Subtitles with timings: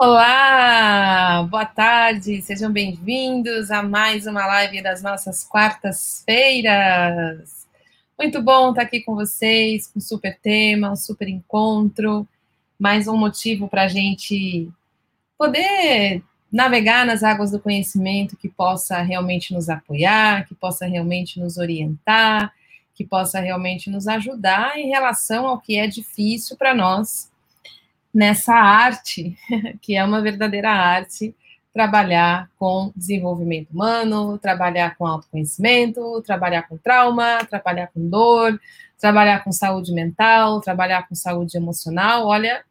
[0.00, 7.66] Olá, boa tarde, sejam bem-vindos a mais uma live das nossas quartas-feiras.
[8.16, 12.28] Muito bom estar aqui com vocês, com um super tema, um super encontro,
[12.78, 14.70] mais um motivo para a gente
[15.36, 16.22] poder
[16.52, 22.54] navegar nas águas do conhecimento que possa realmente nos apoiar, que possa realmente nos orientar,
[22.94, 27.27] que possa realmente nos ajudar em relação ao que é difícil para nós
[28.12, 29.36] nessa arte,
[29.80, 31.34] que é uma verdadeira arte,
[31.72, 38.60] trabalhar com desenvolvimento humano, trabalhar com autoconhecimento, trabalhar com trauma, trabalhar com dor,
[38.98, 42.26] trabalhar com saúde mental, trabalhar com saúde emocional.
[42.26, 42.64] Olha,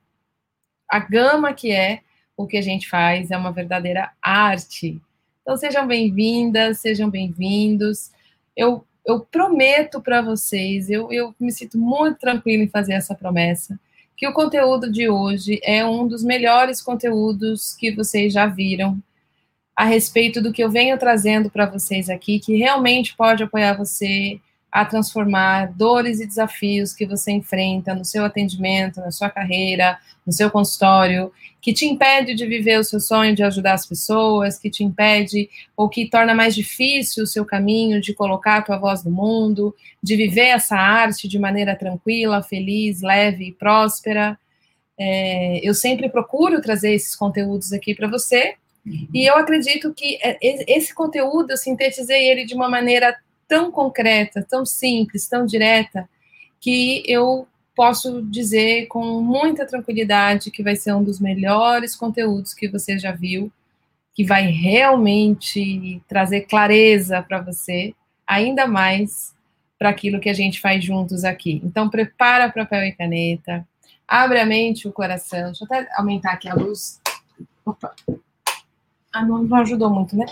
[0.90, 2.02] a gama que é
[2.36, 5.02] o que a gente faz é uma verdadeira arte.
[5.42, 8.12] Então sejam bem-vindas, sejam bem-vindos.
[8.56, 13.80] Eu, eu prometo para vocês, eu, eu me sinto muito tranquila em fazer essa promessa,
[14.18, 19.00] que o conteúdo de hoje é um dos melhores conteúdos que vocês já viram
[19.76, 24.40] a respeito do que eu venho trazendo para vocês aqui, que realmente pode apoiar você
[24.72, 30.34] a transformar dores e desafios que você enfrenta no seu atendimento, na sua carreira, no
[30.34, 34.70] seu consultório, que te impede de viver o seu sonho de ajudar as pessoas, que
[34.70, 39.04] te impede ou que torna mais difícil o seu caminho de colocar a tua voz
[39.04, 44.38] no mundo, de viver essa arte de maneira tranquila, feliz, leve e próspera.
[45.00, 48.56] É, eu sempre procuro trazer esses conteúdos aqui para você.
[48.86, 49.08] Uhum.
[49.14, 53.16] E eu acredito que é, esse conteúdo, eu sintetizei ele de uma maneira
[53.48, 56.08] tão concreta, tão simples, tão direta,
[56.60, 62.68] que eu posso dizer com muita tranquilidade que vai ser um dos melhores conteúdos que
[62.68, 63.52] você já viu,
[64.14, 67.94] que vai realmente trazer clareza para você,
[68.26, 69.36] ainda mais
[69.78, 71.62] para aquilo que a gente faz juntos aqui.
[71.64, 73.68] Então, prepara papel e caneta,
[74.08, 75.46] abre a mente e o coração.
[75.46, 77.00] Deixa eu até aumentar aqui a luz.
[77.64, 77.94] Opa.
[79.14, 80.26] Ah, não, não ajudou muito, né?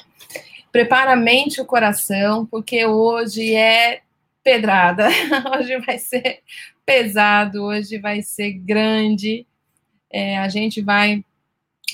[0.75, 4.02] Prepara a mente e o coração, porque hoje é
[4.43, 5.08] pedrada.
[5.58, 6.41] Hoje vai ser
[6.86, 9.47] pesado, hoje vai ser grande.
[10.11, 11.23] É, a gente vai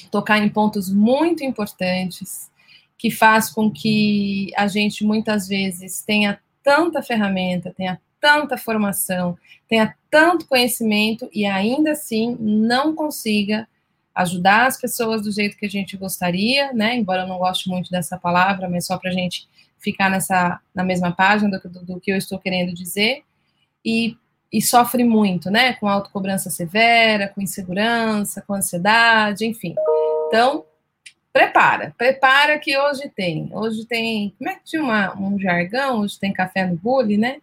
[0.10, 2.50] tocar em pontos muito importantes
[2.98, 9.38] que faz com que a gente muitas vezes tenha tanta ferramenta, tenha tanta formação,
[9.68, 13.68] tenha tanto conhecimento e ainda assim não consiga
[14.14, 16.96] ajudar as pessoas do jeito que a gente gostaria, né?
[16.96, 19.48] Embora eu não goste muito dessa palavra, mas só para a gente
[19.80, 23.24] ficar nessa na mesma página do, do, do, que eu estou querendo dizer.
[23.84, 24.16] E,
[24.52, 25.74] e sofre muito, né?
[25.74, 29.74] Com autocobrança severa, com insegurança, com ansiedade, enfim.
[30.28, 30.66] Então,
[31.34, 33.50] prepara, prepara que hoje tem.
[33.54, 36.02] Hoje tem, como é que tinha uma, um jargão?
[36.02, 37.42] Hoje tem café no bule, né?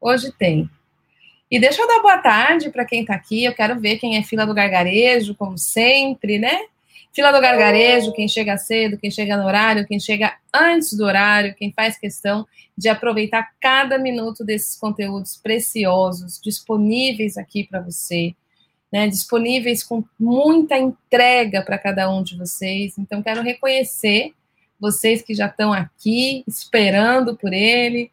[0.00, 0.70] Hoje tem.
[1.50, 3.44] E deixa eu dar boa tarde para quem está aqui.
[3.44, 6.66] Eu quero ver quem é fila do gargarejo, como sempre, né?
[7.12, 11.54] Fila do gargarejo, quem chega cedo, quem chega no horário, quem chega antes do horário,
[11.54, 12.44] quem faz questão
[12.76, 18.34] de aproveitar cada minuto desses conteúdos preciosos disponíveis aqui para você,
[18.92, 19.06] né?
[19.06, 22.98] Disponíveis com muita entrega para cada um de vocês.
[22.98, 24.32] Então, quero reconhecer
[24.80, 28.10] vocês que já estão aqui esperando por ele,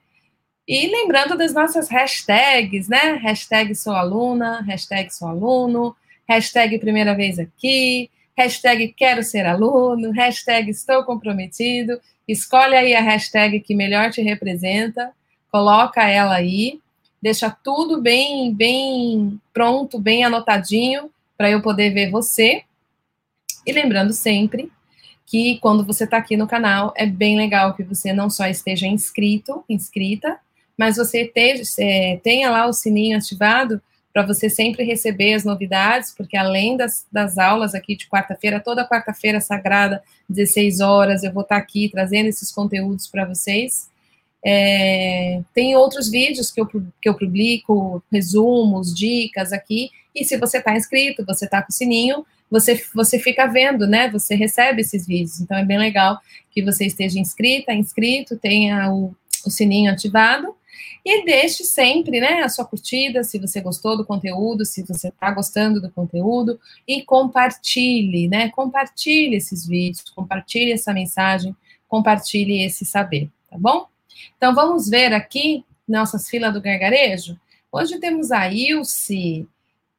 [0.67, 3.13] e lembrando das nossas hashtags, né?
[3.21, 5.95] Hashtag sou aluna, hashtag sou aluno,
[6.27, 11.99] hashtag primeira vez aqui, hashtag quero ser aluno, hashtag estou comprometido.
[12.27, 15.11] Escolhe aí a hashtag que melhor te representa,
[15.51, 16.79] coloca ela aí,
[17.21, 22.63] deixa tudo bem, bem pronto, bem anotadinho para eu poder ver você.
[23.65, 24.71] E lembrando sempre
[25.25, 28.87] que quando você está aqui no canal, é bem legal que você não só esteja
[28.87, 30.39] inscrito, inscrita,
[30.81, 31.31] mas você
[31.77, 33.79] é, tenha lá o sininho ativado
[34.11, 38.87] para você sempre receber as novidades, porque além das, das aulas aqui de quarta-feira, toda
[38.87, 43.91] quarta-feira sagrada, 16 horas, eu vou estar tá aqui trazendo esses conteúdos para vocês.
[44.43, 50.57] É, tem outros vídeos que eu, que eu publico, resumos, dicas aqui, e se você
[50.57, 54.09] está inscrito, você está com o sininho, você, você fica vendo, né?
[54.09, 55.39] Você recebe esses vídeos.
[55.41, 56.17] Então é bem legal
[56.49, 60.59] que você esteja inscrita, inscrito, tenha o, o sininho ativado
[61.03, 65.31] e deixe sempre, né, a sua curtida, se você gostou do conteúdo, se você está
[65.31, 68.49] gostando do conteúdo, e compartilhe, né?
[68.49, 71.55] Compartilhe esses vídeos, compartilhe essa mensagem,
[71.87, 73.87] compartilhe esse saber, tá bom?
[74.37, 77.39] Então vamos ver aqui nossas filas do gargarejo.
[77.71, 79.47] Hoje temos a Ilse,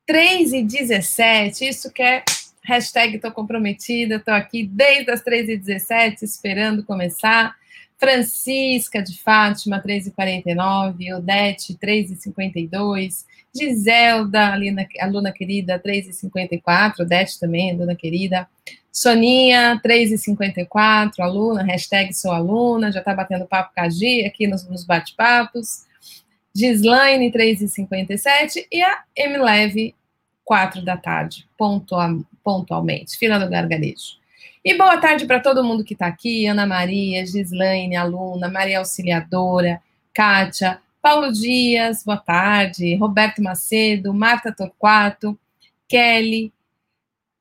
[0.06, 2.25] 3 e 17, isso que é
[2.64, 7.55] hashtag tô comprometida, tô aqui desde as 3 e 17 esperando começar.
[8.02, 18.49] Francisca de Fátima, 3h49, Odete, 3h52, Giselda, aluna, aluna querida, 3h54, Odete também, aluna querida,
[18.90, 24.69] Soninha, 3h54, aluna, hashtag sou aluna, já está batendo papo com a Gi aqui nos,
[24.69, 25.84] nos bate-papos.
[26.52, 29.94] Gislaine, 3h57, e a Emileve,
[30.44, 34.20] 4 da tarde, pontual, pontualmente, fila do gargarejo.
[34.64, 39.82] E boa tarde para todo mundo que está aqui, Ana Maria, Gislaine, aluna, Maria Auxiliadora,
[40.14, 45.37] Kátia, Paulo Dias, boa tarde, Roberto Macedo, Marta Torquato,
[45.88, 46.53] Kelly,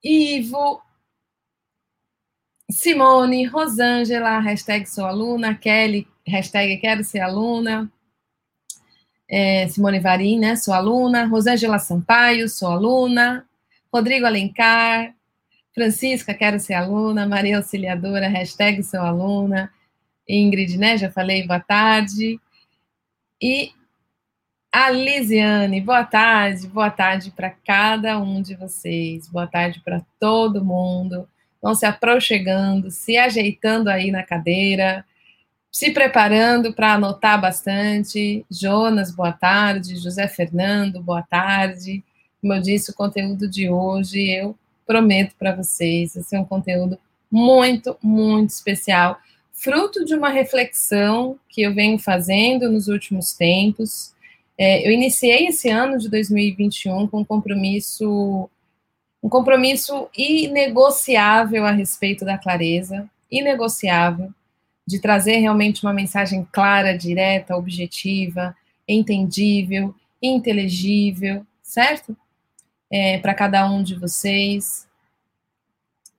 [0.04, 0.82] Ivo,
[2.72, 7.88] Simone, Rosângela, hashtag sou aluna, Kelly, hashtag quero ser aluna,
[9.30, 13.48] é, Simone Varim, né, sou aluna, Rosângela Sampaio, sou aluna,
[13.94, 15.14] Rodrigo Alencar,
[15.74, 19.72] Francisca, quero ser aluna, Maria Auxiliadora, hashtag aluna,
[20.28, 22.40] Ingrid, né, já falei, boa tarde,
[23.42, 23.72] e
[24.72, 30.64] a Lisiane, boa tarde, boa tarde para cada um de vocês, boa tarde para todo
[30.64, 31.28] mundo,
[31.62, 35.06] vão se aproximando, se ajeitando aí na cadeira,
[35.72, 38.46] se preparando para anotar bastante.
[38.52, 39.96] Jonas, boa tarde.
[39.96, 42.04] José Fernando, boa tarde.
[42.42, 44.58] Como eu disse, o conteúdo de hoje, eu
[44.92, 47.00] prometo para vocês, vai ser um conteúdo
[47.32, 49.18] muito, muito especial,
[49.54, 54.14] fruto de uma reflexão que eu venho fazendo nos últimos tempos.
[54.58, 58.50] É, eu iniciei esse ano de 2021 com um compromisso
[59.24, 64.34] um compromisso inegociável a respeito da clareza, inegociável,
[64.86, 72.18] de trazer realmente uma mensagem clara, direta, objetiva, entendível, inteligível, certo?
[72.92, 74.88] É, Para cada um de vocês.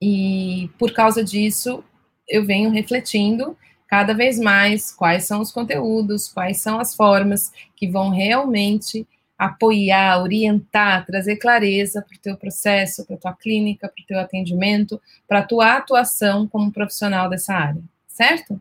[0.01, 1.83] E por causa disso,
[2.27, 7.87] eu venho refletindo cada vez mais quais são os conteúdos, quais são as formas que
[7.87, 14.01] vão realmente apoiar, orientar, trazer clareza para o teu processo, para a tua clínica, para
[14.01, 18.59] o teu atendimento, para a tua atuação como profissional dessa área, certo?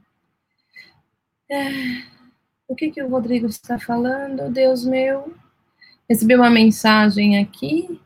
[1.50, 2.02] É,
[2.66, 4.50] o que, que o Rodrigo está falando?
[4.50, 5.34] Deus meu.
[6.12, 7.98] Recebi uma mensagem aqui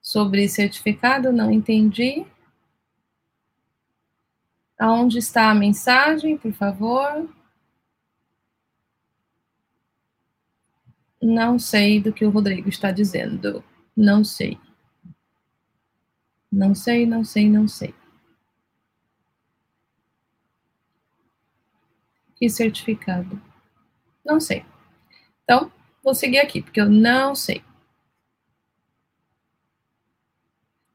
[0.00, 2.24] sobre certificado, não entendi.
[4.78, 7.28] Aonde está a mensagem, por favor?
[11.20, 13.64] Não sei do que o Rodrigo está dizendo.
[13.96, 14.56] Não sei.
[16.48, 17.92] Não sei, não sei, não sei.
[22.36, 23.42] Que certificado?
[24.24, 24.64] Não sei.
[25.42, 27.62] Então, vou seguir aqui, porque eu não sei.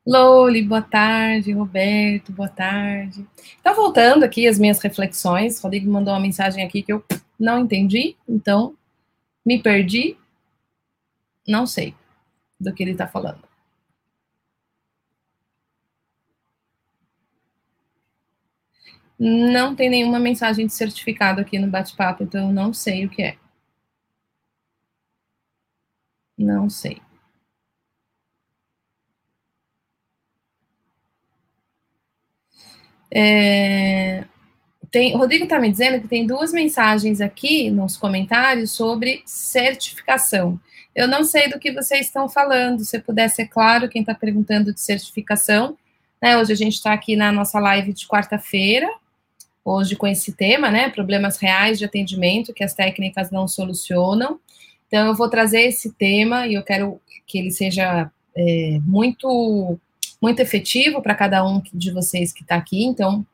[0.05, 1.51] Loli, boa tarde.
[1.51, 3.25] Roberto, boa tarde.
[3.59, 7.03] Então, voltando aqui as minhas reflexões, o Rodrigo mandou uma mensagem aqui que eu
[7.39, 8.75] não entendi, então
[9.45, 10.17] me perdi.
[11.47, 11.95] Não sei
[12.59, 13.43] do que ele está falando.
[19.17, 23.23] Não tem nenhuma mensagem de certificado aqui no bate-papo, então eu não sei o que
[23.23, 23.37] é.
[26.37, 27.01] Não sei.
[33.11, 34.25] É,
[34.91, 40.59] tem, o Rodrigo está me dizendo que tem duas mensagens aqui nos comentários sobre certificação.
[40.95, 42.83] Eu não sei do que vocês estão falando.
[42.83, 45.77] Se puder ser claro, quem está perguntando de certificação.
[46.21, 48.89] Né, hoje a gente está aqui na nossa live de quarta-feira,
[49.63, 50.89] hoje com esse tema, né?
[50.89, 54.39] Problemas reais de atendimento que as técnicas não solucionam.
[54.95, 59.77] Então, eu vou trazer esse tema e eu quero que ele seja é, muito
[60.21, 63.27] muito efetivo para cada um de vocês que está aqui, então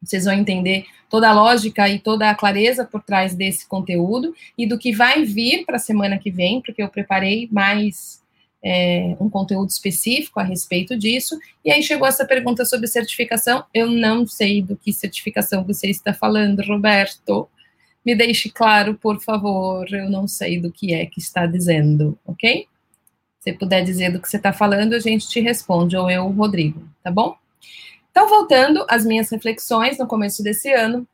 [0.00, 4.66] vocês vão entender toda a lógica e toda a clareza por trás desse conteúdo e
[4.66, 8.22] do que vai vir para a semana que vem, porque eu preparei mais
[8.64, 11.38] é, um conteúdo específico a respeito disso.
[11.62, 13.62] E aí chegou essa pergunta sobre certificação.
[13.74, 17.46] Eu não sei do que certificação você está falando, Roberto.
[18.08, 19.86] Me deixe claro, por favor.
[19.92, 22.66] Eu não sei do que é que está dizendo, ok?
[23.38, 26.88] você puder dizer do que você está falando, a gente te responde, ou eu, Rodrigo,
[27.02, 27.36] tá bom?
[28.10, 31.06] Então, voltando às minhas reflexões no começo desse ano,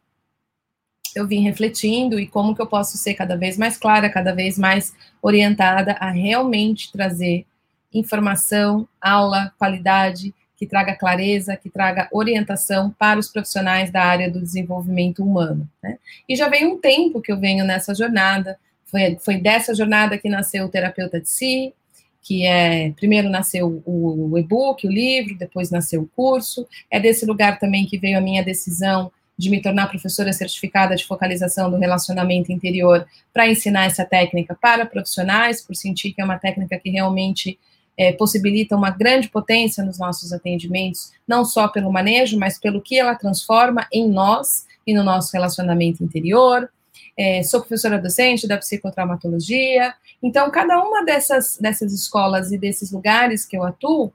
[1.16, 4.56] eu vim refletindo e como que eu posso ser cada vez mais clara, cada vez
[4.56, 7.44] mais orientada a realmente trazer
[7.92, 14.40] informação, aula, qualidade, que traga clareza, que traga orientação para os profissionais da área do
[14.40, 15.68] desenvolvimento humano.
[15.82, 15.99] Né?
[16.28, 20.28] E já vem um tempo que eu venho nessa jornada, foi, foi dessa jornada que
[20.28, 21.75] nasceu o Terapeuta de Si,
[22.23, 26.66] que é primeiro nasceu o, o e-book, o livro, depois nasceu o curso.
[26.90, 31.04] É desse lugar também que veio a minha decisão de me tornar professora certificada de
[31.04, 36.38] focalização do relacionamento interior para ensinar essa técnica para profissionais, por sentir que é uma
[36.38, 37.58] técnica que realmente
[37.96, 42.98] é, possibilita uma grande potência nos nossos atendimentos, não só pelo manejo, mas pelo que
[42.98, 46.68] ela transforma em nós e no nosso relacionamento interior.
[47.16, 53.44] É, sou professora docente da psicotraumatologia, então cada uma dessas, dessas escolas e desses lugares
[53.44, 54.12] que eu atuo,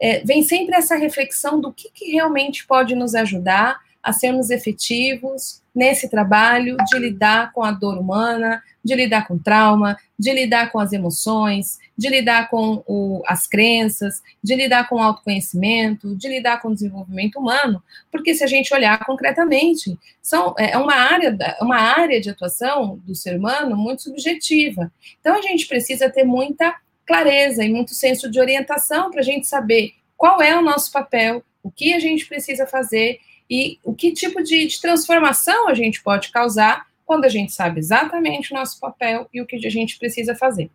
[0.00, 5.62] é, vem sempre essa reflexão do que, que realmente pode nos ajudar a sermos efetivos
[5.74, 10.78] nesse trabalho de lidar com a dor humana, de lidar com trauma, de lidar com
[10.78, 16.60] as emoções, de lidar com o, as crenças, de lidar com o autoconhecimento, de lidar
[16.60, 21.76] com o desenvolvimento humano, porque se a gente olhar concretamente, são, é uma área, uma
[21.76, 24.92] área de atuação do ser humano muito subjetiva.
[25.20, 26.74] Então a gente precisa ter muita
[27.06, 31.42] clareza e muito senso de orientação para a gente saber qual é o nosso papel,
[31.62, 36.02] o que a gente precisa fazer e o que tipo de, de transformação a gente
[36.02, 39.98] pode causar quando a gente sabe exatamente o nosso papel e o que a gente
[39.98, 40.70] precisa fazer.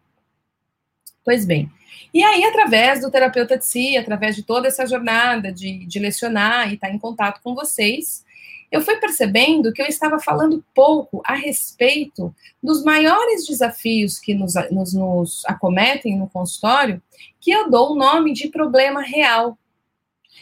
[1.23, 1.69] Pois bem,
[2.13, 6.69] e aí, através do terapeuta de si, através de toda essa jornada de, de lecionar
[6.69, 8.25] e estar em contato com vocês,
[8.71, 14.53] eu fui percebendo que eu estava falando pouco a respeito dos maiores desafios que nos,
[14.71, 17.01] nos, nos acometem no consultório,
[17.39, 19.57] que eu dou o nome de problema real.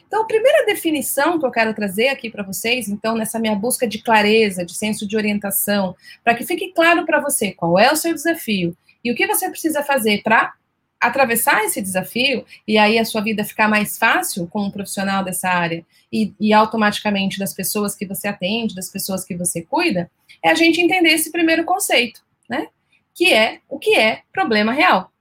[0.05, 3.88] Então, a primeira definição que eu quero trazer aqui para vocês, então, nessa minha busca
[3.88, 7.96] de clareza, de senso de orientação, para que fique claro para você qual é o
[7.96, 10.53] seu desafio e o que você precisa fazer para
[10.99, 15.49] atravessar esse desafio e aí a sua vida ficar mais fácil como um profissional dessa
[15.49, 20.09] área e, e, automaticamente das pessoas que você atende, das pessoas que você cuida,
[20.43, 22.67] é a gente entender esse primeiro conceito, né?
[23.13, 25.11] Que é o que é problema real.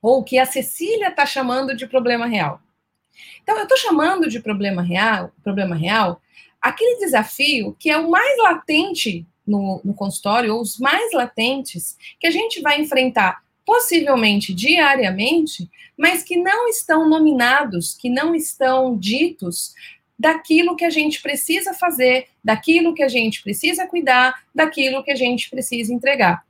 [0.00, 2.60] Ou o que a Cecília está chamando de problema real.
[3.42, 6.20] Então, eu estou chamando de problema real, problema real,
[6.60, 12.26] aquele desafio que é o mais latente no, no consultório, ou os mais latentes, que
[12.26, 19.74] a gente vai enfrentar possivelmente diariamente, mas que não estão nominados, que não estão ditos
[20.18, 25.16] daquilo que a gente precisa fazer, daquilo que a gente precisa cuidar, daquilo que a
[25.16, 26.44] gente precisa entregar.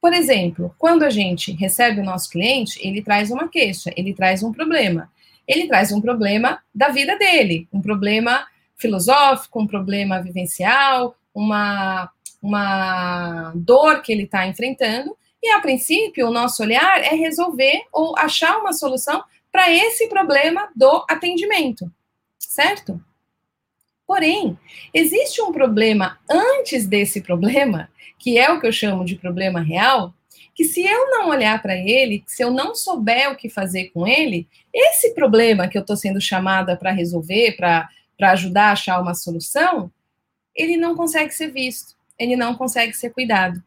[0.00, 4.42] Por exemplo, quando a gente recebe o nosso cliente, ele traz uma queixa, ele traz
[4.42, 5.10] um problema
[5.50, 8.46] ele traz um problema da vida dele, um problema
[8.76, 12.08] filosófico, um problema vivencial, uma,
[12.40, 18.16] uma dor que ele está enfrentando, e a princípio o nosso olhar é resolver ou
[18.18, 21.90] achar uma solução para esse problema do atendimento,
[22.38, 23.02] certo?
[24.06, 24.58] Porém,
[24.92, 30.12] existe um problema antes desse problema, que é o que eu chamo de problema real,
[30.54, 34.06] que se eu não olhar para ele, se eu não souber o que fazer com
[34.06, 37.88] ele, esse problema que eu estou sendo chamada para resolver, para
[38.20, 39.90] ajudar a achar uma solução,
[40.54, 43.62] ele não consegue ser visto, ele não consegue ser cuidado.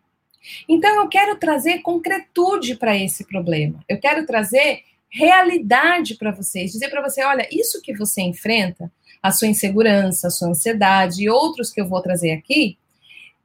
[0.68, 6.90] Então, eu quero trazer concretude para esse problema, eu quero trazer realidade para vocês, dizer
[6.90, 11.72] para você: olha, isso que você enfrenta, a sua insegurança, a sua ansiedade e outros
[11.72, 12.78] que eu vou trazer aqui,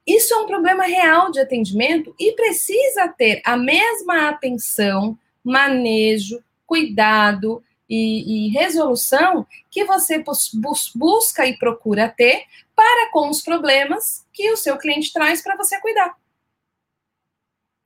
[0.08, 7.62] isso é um problema real de atendimento e precisa ter a mesma atenção, manejo, cuidado
[7.88, 14.50] e, e resolução que você bus busca e procura ter para com os problemas que
[14.50, 16.16] o seu cliente traz para você cuidar.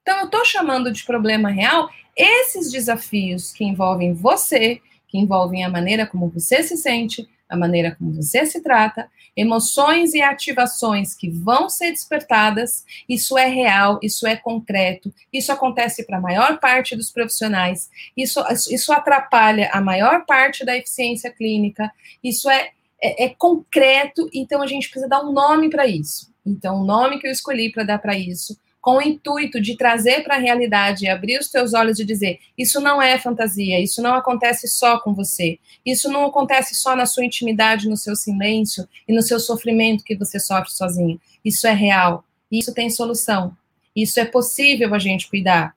[0.02, 5.70] Então, eu estou chamando de problema real esses desafios que envolvem você, que envolvem a
[5.70, 11.30] maneira como você se sente, a maneira como você se trata, emoções e ativações que
[11.30, 16.96] vão ser despertadas, isso é real, isso é concreto, isso acontece para a maior parte
[16.96, 18.40] dos profissionais, isso,
[18.70, 21.92] isso atrapalha a maior parte da eficiência clínica,
[22.24, 26.32] isso é, é, é concreto, então a gente precisa dar um nome para isso.
[26.44, 30.24] Então, o nome que eu escolhi para dar para isso com o intuito de trazer
[30.24, 34.14] para a realidade, abrir os teus olhos e dizer: isso não é fantasia, isso não
[34.14, 39.14] acontece só com você, isso não acontece só na sua intimidade, no seu silêncio e
[39.14, 41.20] no seu sofrimento que você sofre sozinho.
[41.44, 43.56] Isso é real, isso tem solução,
[43.94, 45.74] isso é possível a gente cuidar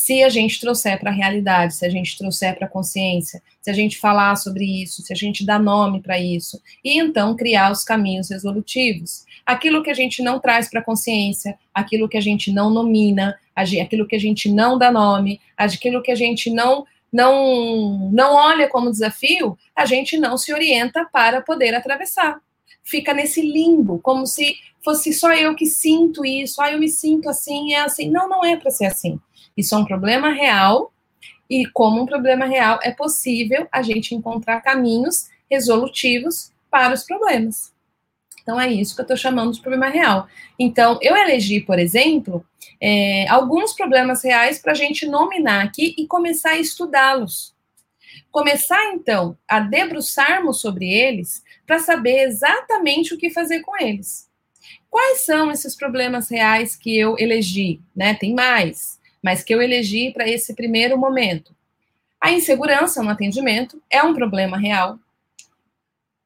[0.00, 3.68] se a gente trouxer para a realidade, se a gente trouxer para a consciência, se
[3.68, 7.72] a gente falar sobre isso, se a gente dar nome para isso, e então criar
[7.72, 9.24] os caminhos resolutivos.
[9.44, 13.36] Aquilo que a gente não traz para a consciência, aquilo que a gente não nomina,
[13.56, 18.68] aquilo que a gente não dá nome, aquilo que a gente não não não olha
[18.68, 22.38] como desafio, a gente não se orienta para poder atravessar.
[22.84, 27.28] Fica nesse limbo, como se fosse só eu que sinto isso, ah, eu me sinto
[27.28, 28.08] assim, é assim.
[28.08, 29.18] Não, não é para ser assim.
[29.58, 30.92] Isso é um problema real,
[31.50, 37.74] e como um problema real, é possível a gente encontrar caminhos resolutivos para os problemas.
[38.40, 40.28] Então, é isso que eu estou chamando de problema real.
[40.56, 42.46] Então, eu elegi, por exemplo,
[42.80, 47.52] é, alguns problemas reais para a gente nominar aqui e começar a estudá-los.
[48.30, 54.28] Começar, então, a debruçarmos sobre eles para saber exatamente o que fazer com eles.
[54.88, 57.80] Quais são esses problemas reais que eu elegi?
[57.94, 58.14] Né?
[58.14, 61.54] Tem mais, mas que eu elegi para esse primeiro momento.
[62.20, 64.98] A insegurança no atendimento é um problema real.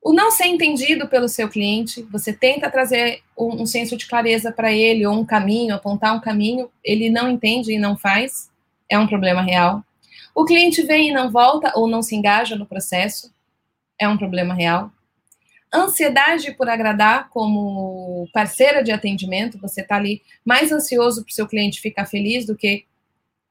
[0.03, 4.51] O não ser entendido pelo seu cliente, você tenta trazer um, um senso de clareza
[4.51, 8.51] para ele, ou um caminho, apontar um caminho, ele não entende e não faz,
[8.89, 9.85] é um problema real.
[10.35, 13.33] O cliente vem e não volta ou não se engaja no processo,
[13.99, 14.91] é um problema real.
[15.75, 21.49] Ansiedade por agradar como parceira de atendimento, você está ali mais ansioso para o seu
[21.49, 22.85] cliente ficar feliz do que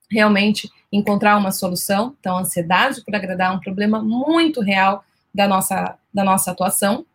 [0.10, 2.16] realmente encontrar uma solução.
[2.20, 7.06] Então, ansiedade por agradar é um problema muito real da nossa, da nossa atuação.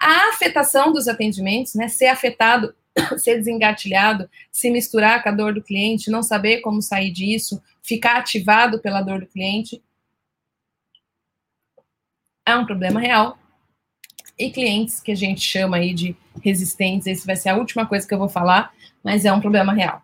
[0.00, 2.74] A afetação dos atendimentos, né, ser afetado,
[3.18, 8.16] ser desengatilhado, se misturar com a dor do cliente, não saber como sair disso, ficar
[8.16, 9.82] ativado pela dor do cliente,
[12.46, 13.38] é um problema real.
[14.38, 18.06] E clientes que a gente chama aí de resistentes, esse vai ser a última coisa
[18.06, 20.02] que eu vou falar, mas é um problema real.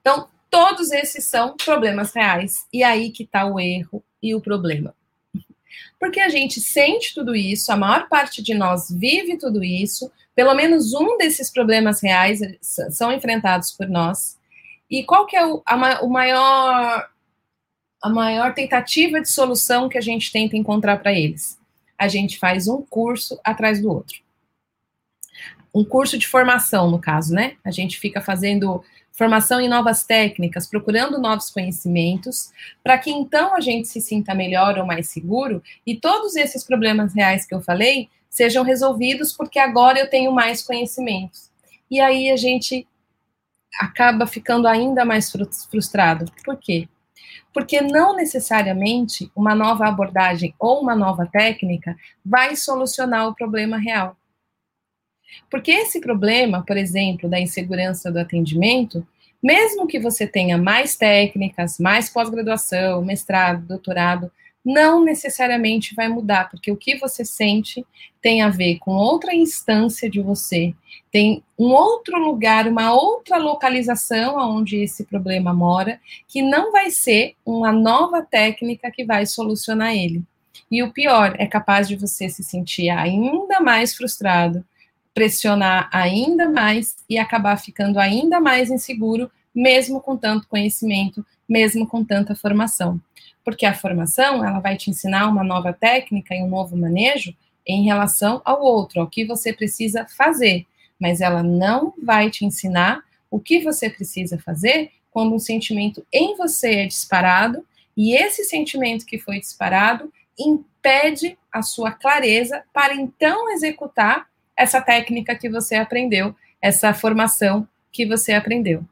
[0.00, 2.66] Então, todos esses são problemas reais.
[2.72, 4.94] E aí que está o erro e o problema.
[5.98, 10.54] Porque a gente sente tudo isso, a maior parte de nós vive tudo isso, pelo
[10.54, 12.40] menos um desses problemas reais
[12.90, 14.38] são enfrentados por nós.
[14.90, 17.08] E qual que é o, a, o maior
[18.02, 21.59] a maior tentativa de solução que a gente tenta encontrar para eles?
[22.00, 24.18] A gente faz um curso atrás do outro.
[25.74, 27.56] Um curso de formação, no caso, né?
[27.62, 32.50] A gente fica fazendo formação em novas técnicas, procurando novos conhecimentos,
[32.82, 37.14] para que então a gente se sinta melhor ou mais seguro e todos esses problemas
[37.14, 41.50] reais que eu falei sejam resolvidos porque agora eu tenho mais conhecimentos.
[41.90, 42.86] E aí a gente
[43.78, 45.30] acaba ficando ainda mais
[45.70, 46.32] frustrado.
[46.42, 46.88] Por quê?
[47.52, 54.16] Porque não necessariamente uma nova abordagem ou uma nova técnica vai solucionar o problema real.
[55.50, 59.06] Porque esse problema, por exemplo, da insegurança do atendimento,
[59.42, 64.30] mesmo que você tenha mais técnicas, mais pós-graduação, mestrado, doutorado,
[64.72, 67.84] não necessariamente vai mudar, porque o que você sente
[68.20, 70.74] tem a ver com outra instância de você,
[71.10, 77.34] tem um outro lugar, uma outra localização onde esse problema mora, que não vai ser
[77.44, 80.22] uma nova técnica que vai solucionar ele.
[80.70, 84.64] E o pior, é capaz de você se sentir ainda mais frustrado,
[85.12, 92.04] pressionar ainda mais e acabar ficando ainda mais inseguro, mesmo com tanto conhecimento, mesmo com
[92.04, 93.00] tanta formação.
[93.44, 97.34] Porque a formação, ela vai te ensinar uma nova técnica e um novo manejo
[97.66, 100.66] em relação ao outro, ao que você precisa fazer,
[100.98, 106.36] mas ela não vai te ensinar o que você precisa fazer quando um sentimento em
[106.36, 107.64] você é disparado
[107.96, 115.34] e esse sentimento que foi disparado impede a sua clareza para então executar essa técnica
[115.34, 118.84] que você aprendeu, essa formação que você aprendeu.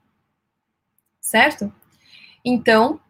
[1.20, 1.72] Certo?
[2.44, 3.00] Então,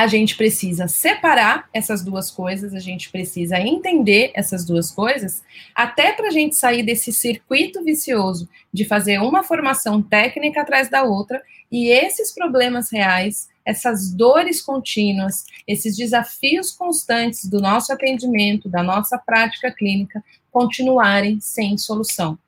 [0.00, 5.42] a gente precisa separar essas duas coisas, a gente precisa entender essas duas coisas,
[5.74, 11.02] até para a gente sair desse circuito vicioso de fazer uma formação técnica atrás da
[11.02, 18.82] outra e esses problemas reais, essas dores contínuas, esses desafios constantes do nosso atendimento, da
[18.82, 22.38] nossa prática clínica, continuarem sem solução.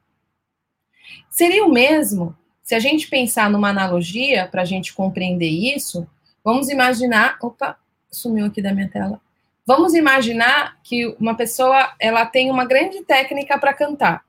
[1.31, 6.07] Seria o mesmo se a gente pensar numa analogia para a gente compreender isso.
[6.45, 7.77] Vamos imaginar, opa,
[8.11, 9.21] sumiu aqui da minha tela.
[9.65, 14.25] Vamos imaginar que uma pessoa ela tem uma grande técnica para cantar.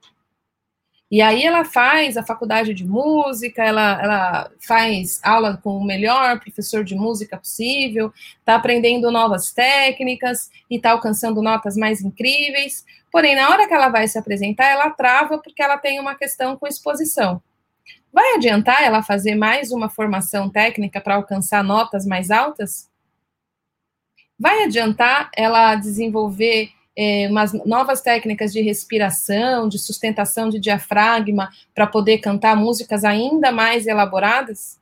[1.09, 6.39] E aí ela faz a faculdade de música, ela, ela faz aula com o melhor
[6.39, 12.83] professor de música possível, está aprendendo novas técnicas e está alcançando notas mais incríveis.
[13.11, 16.57] Porém, na hora que ela vai se apresentar, ela trava porque ela tem uma questão
[16.57, 17.39] com exposição.
[18.13, 22.87] Vai adiantar ela fazer mais uma formação técnica para alcançar notas mais altas?
[24.37, 31.87] Vai adiantar ela desenvolver é, umas novas técnicas de respiração, de sustentação de diafragma, para
[31.87, 34.79] poder cantar músicas ainda mais elaboradas?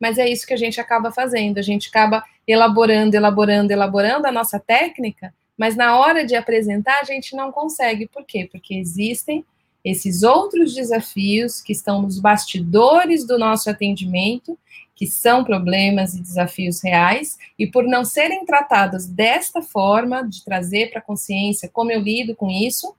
[0.00, 4.32] Mas é isso que a gente acaba fazendo, a gente acaba elaborando, elaborando, elaborando a
[4.32, 8.06] nossa técnica, mas na hora de apresentar a gente não consegue.
[8.06, 8.48] Por quê?
[8.50, 9.44] Porque existem
[9.90, 14.58] esses outros desafios que estão nos bastidores do nosso atendimento
[14.98, 20.90] que são problemas e desafios reais, e por não serem tratados desta forma, de trazer
[20.90, 22.96] para a consciência como eu lido com isso,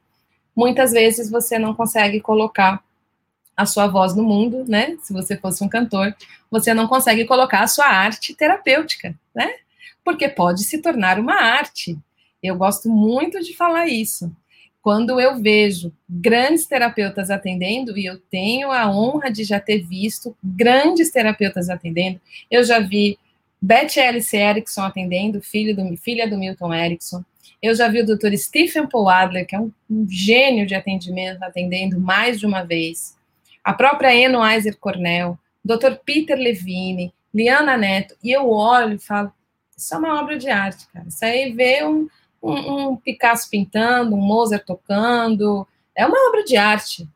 [0.55, 2.81] muitas vezes você não consegue colocar
[3.55, 4.95] a sua voz no mundo, né?
[5.01, 6.15] Se você fosse um cantor,
[6.49, 9.51] você não consegue colocar a sua arte terapêutica, né?
[10.01, 11.99] Porque pode se tornar uma arte.
[12.41, 14.31] Eu gosto muito de falar isso.
[14.89, 20.35] Quando eu vejo grandes terapeutas atendendo, e eu tenho a honra de já ter visto
[20.43, 23.15] grandes terapeutas atendendo, eu já vi
[23.61, 27.23] Beth Alice Erickson atendendo, filho do, filha do Milton Erickson.
[27.61, 28.35] Eu já vi o Dr.
[28.35, 33.15] Stephen Paul Adler, que é um, um, gênio de atendimento, atendendo mais de uma vez.
[33.63, 35.99] A própria Eno Eiser Cornell, Dr.
[36.03, 38.15] Peter Levine, Liana Neto.
[38.23, 39.31] E eu olho e falo,
[39.77, 41.05] isso é uma obra de arte, cara.
[41.07, 42.09] Isso aí vê um,
[42.41, 45.67] um, um Picasso pintando, um Mozart tocando.
[45.95, 47.07] É uma obra de arte.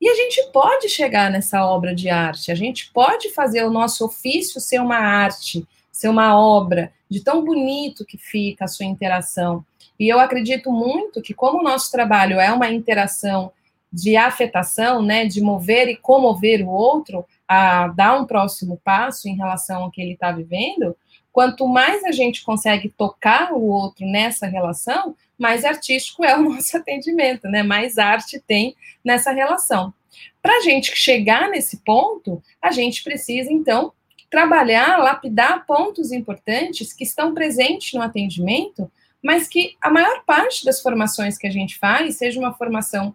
[0.00, 4.04] E a gente pode chegar nessa obra de arte, a gente pode fazer o nosso
[4.04, 9.64] ofício ser uma arte, ser uma obra, de tão bonito que fica a sua interação.
[9.98, 13.50] E eu acredito muito que, como o nosso trabalho é uma interação
[13.90, 19.36] de afetação, né, de mover e comover o outro a dar um próximo passo em
[19.36, 20.94] relação ao que ele está vivendo,
[21.36, 26.74] quanto mais a gente consegue tocar o outro nessa relação, mais artístico é o nosso
[26.74, 27.62] atendimento, né?
[27.62, 29.92] Mais arte tem nessa relação.
[30.40, 33.92] Para a gente chegar nesse ponto, a gente precisa, então,
[34.30, 38.90] trabalhar, lapidar pontos importantes que estão presentes no atendimento,
[39.22, 43.14] mas que a maior parte das formações que a gente faz, seja uma formação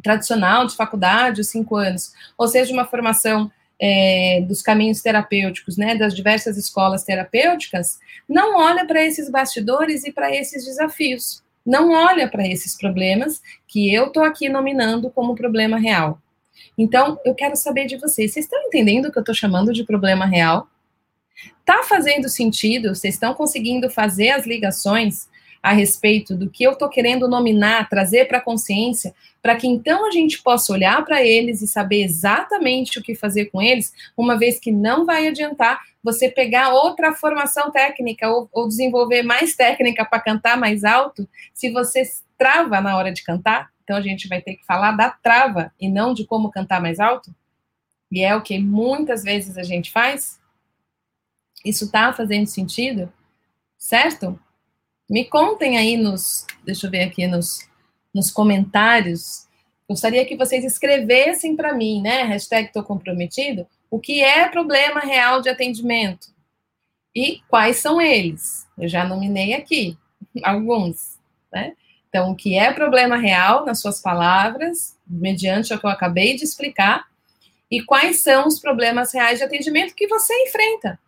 [0.00, 3.50] tradicional de faculdade, os cinco anos, ou seja uma formação
[3.84, 10.12] é, dos caminhos terapêuticos, né, das diversas escolas terapêuticas, não olha para esses bastidores e
[10.12, 15.80] para esses desafios, não olha para esses problemas que eu estou aqui nominando como problema
[15.80, 16.22] real.
[16.78, 18.32] Então, eu quero saber de vocês.
[18.32, 20.68] Vocês estão entendendo o que eu estou chamando de problema real?
[21.64, 22.94] Tá fazendo sentido?
[22.94, 25.28] Vocês estão conseguindo fazer as ligações
[25.62, 30.06] a respeito do que eu estou querendo nominar, trazer para a consciência, para que então
[30.06, 34.36] a gente possa olhar para eles e saber exatamente o que fazer com eles, uma
[34.36, 40.04] vez que não vai adiantar você pegar outra formação técnica ou, ou desenvolver mais técnica
[40.04, 42.02] para cantar mais alto, se você
[42.36, 45.88] trava na hora de cantar, então a gente vai ter que falar da trava e
[45.88, 47.32] não de como cantar mais alto.
[48.10, 50.40] E é o que muitas vezes a gente faz.
[51.64, 53.12] Isso está fazendo sentido?
[53.78, 54.38] Certo?
[55.12, 57.68] Me contem aí nos, deixa eu ver aqui nos,
[58.14, 59.46] nos comentários.
[59.86, 62.22] Gostaria que vocês escrevessem para mim, né?
[62.22, 63.66] Hashtag estou comprometido.
[63.90, 66.28] O que é problema real de atendimento?
[67.14, 68.66] E quais são eles?
[68.78, 69.98] Eu já nominei aqui
[70.42, 71.18] alguns,
[71.52, 71.74] né?
[72.08, 76.44] Então, o que é problema real, nas suas palavras, mediante o que eu acabei de
[76.44, 77.04] explicar,
[77.70, 80.98] e quais são os problemas reais de atendimento que você enfrenta.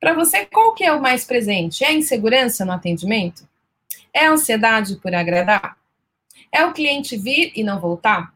[0.00, 1.84] Para você, qual que é o mais presente?
[1.84, 3.46] É insegurança no atendimento?
[4.14, 5.76] É ansiedade por agradar?
[6.50, 8.34] É o cliente vir e não voltar?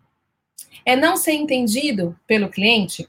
[0.84, 3.08] É não ser entendido pelo cliente?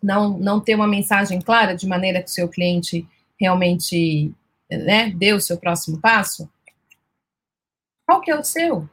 [0.00, 3.06] Não, não ter uma mensagem clara de maneira que o seu cliente
[3.38, 4.32] realmente
[4.70, 6.48] né, dê o seu próximo passo?
[8.06, 8.88] Qual que é o seu?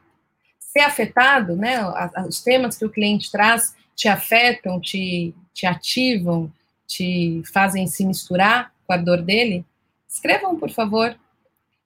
[0.58, 1.78] Ser afetado, né?
[2.26, 6.52] Os temas que o cliente traz te afetam, te, te ativam,
[6.86, 9.64] te fazem se misturar com a dor dele?
[10.06, 11.16] Escrevam, por favor,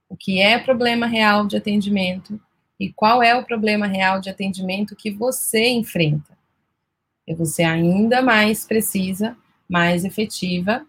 [0.09, 2.41] o que é problema real de atendimento
[2.79, 6.37] e qual é o problema real de atendimento que você enfrenta.
[7.27, 9.37] E você ainda mais precisa,
[9.69, 10.85] mais efetiva,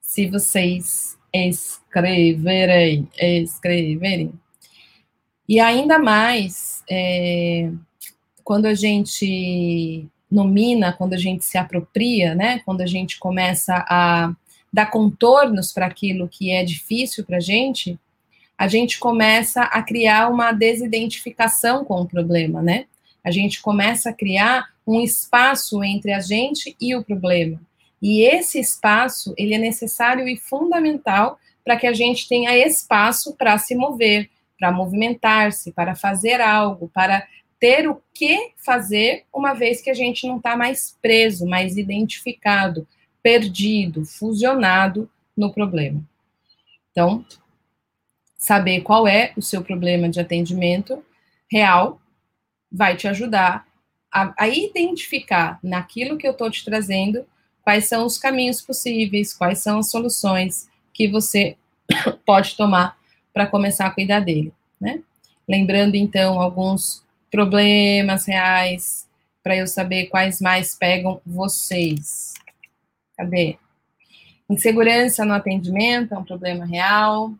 [0.00, 4.32] se vocês escreverem, escreverem
[5.48, 7.70] e ainda mais, é,
[8.42, 14.34] quando a gente nomina, quando a gente se apropria, né, quando a gente começa a
[14.74, 17.96] dar contornos para aquilo que é difícil para a gente,
[18.58, 22.86] a gente começa a criar uma desidentificação com o problema, né?
[23.22, 27.60] A gente começa a criar um espaço entre a gente e o problema.
[28.02, 33.56] E esse espaço, ele é necessário e fundamental para que a gente tenha espaço para
[33.58, 37.24] se mover, para movimentar-se, para fazer algo, para
[37.60, 42.86] ter o que fazer, uma vez que a gente não está mais preso, mais identificado,
[43.24, 46.04] perdido, fusionado no problema.
[46.90, 47.24] Então,
[48.36, 51.02] saber qual é o seu problema de atendimento
[51.50, 51.98] real
[52.70, 53.66] vai te ajudar
[54.12, 57.24] a, a identificar naquilo que eu estou te trazendo
[57.62, 61.56] quais são os caminhos possíveis, quais são as soluções que você
[62.26, 62.98] pode tomar
[63.32, 65.00] para começar a cuidar dele, né?
[65.48, 69.08] Lembrando então alguns problemas reais
[69.42, 72.33] para eu saber quais mais pegam vocês.
[73.16, 73.58] Cadê?
[74.48, 77.32] Insegurança no atendimento é um problema real.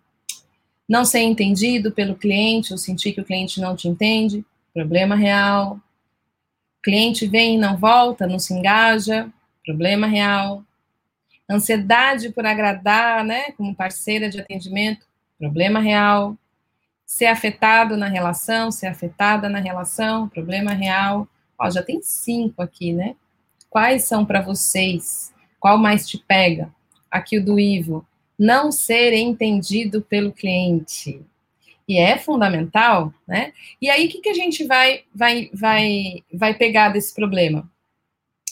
[0.89, 4.45] Não ser entendido pelo cliente ou sentir que o cliente não te entende.
[4.73, 5.79] problema real.
[6.83, 9.33] Cliente vem e não volta, não se engaja,
[9.65, 10.63] problema real.
[11.49, 15.07] Ansiedade por agradar, né, como parceira de atendimento,
[15.39, 16.37] problema real.
[17.07, 21.29] Ser afetado na relação, ser afetada na relação, problema real.
[21.59, 23.15] Ó, já tem cinco aqui, né?
[23.71, 25.34] Quais são para vocês?
[25.64, 26.70] Qual mais te pega?
[27.11, 28.07] Aqui o do Ivo.
[28.38, 31.22] Não ser entendido pelo cliente.
[31.88, 33.55] E é fundamental, né?
[33.81, 37.66] E aí, o que, que a gente vai, vai, vai, vai pegar desse problema?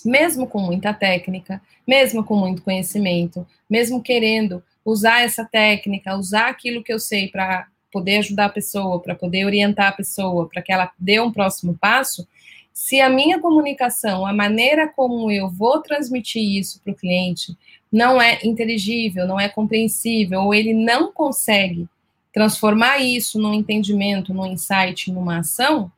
[0.03, 6.83] Mesmo com muita técnica, mesmo com muito conhecimento, mesmo querendo usar essa técnica, usar aquilo
[6.83, 10.73] que eu sei para poder ajudar a pessoa, para poder orientar a pessoa, para que
[10.73, 12.27] ela dê um próximo passo,
[12.73, 17.57] se a minha comunicação, a maneira como eu vou transmitir isso para o cliente,
[17.91, 21.87] não é inteligível, não é compreensível, ou ele não consegue
[22.33, 25.93] transformar isso num entendimento, num insight, numa ação,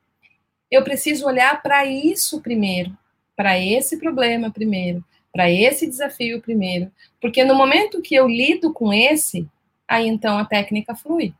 [0.71, 2.97] eu preciso olhar para isso primeiro,
[3.37, 8.93] para esse problema primeiro, para esse desafio primeiro, porque no momento que eu lido com
[8.93, 9.49] esse,
[9.87, 11.33] aí então a técnica flui.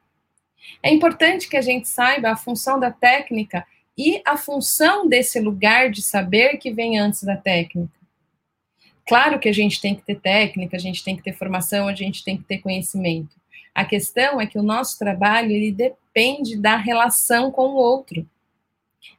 [0.83, 5.91] É importante que a gente saiba a função da técnica e a função desse lugar
[5.91, 7.93] de saber que vem antes da técnica.
[9.07, 11.95] Claro que a gente tem que ter técnica, a gente tem que ter formação, a
[11.95, 13.37] gente tem que ter conhecimento.
[13.75, 18.27] A questão é que o nosso trabalho ele depende da relação com o outro.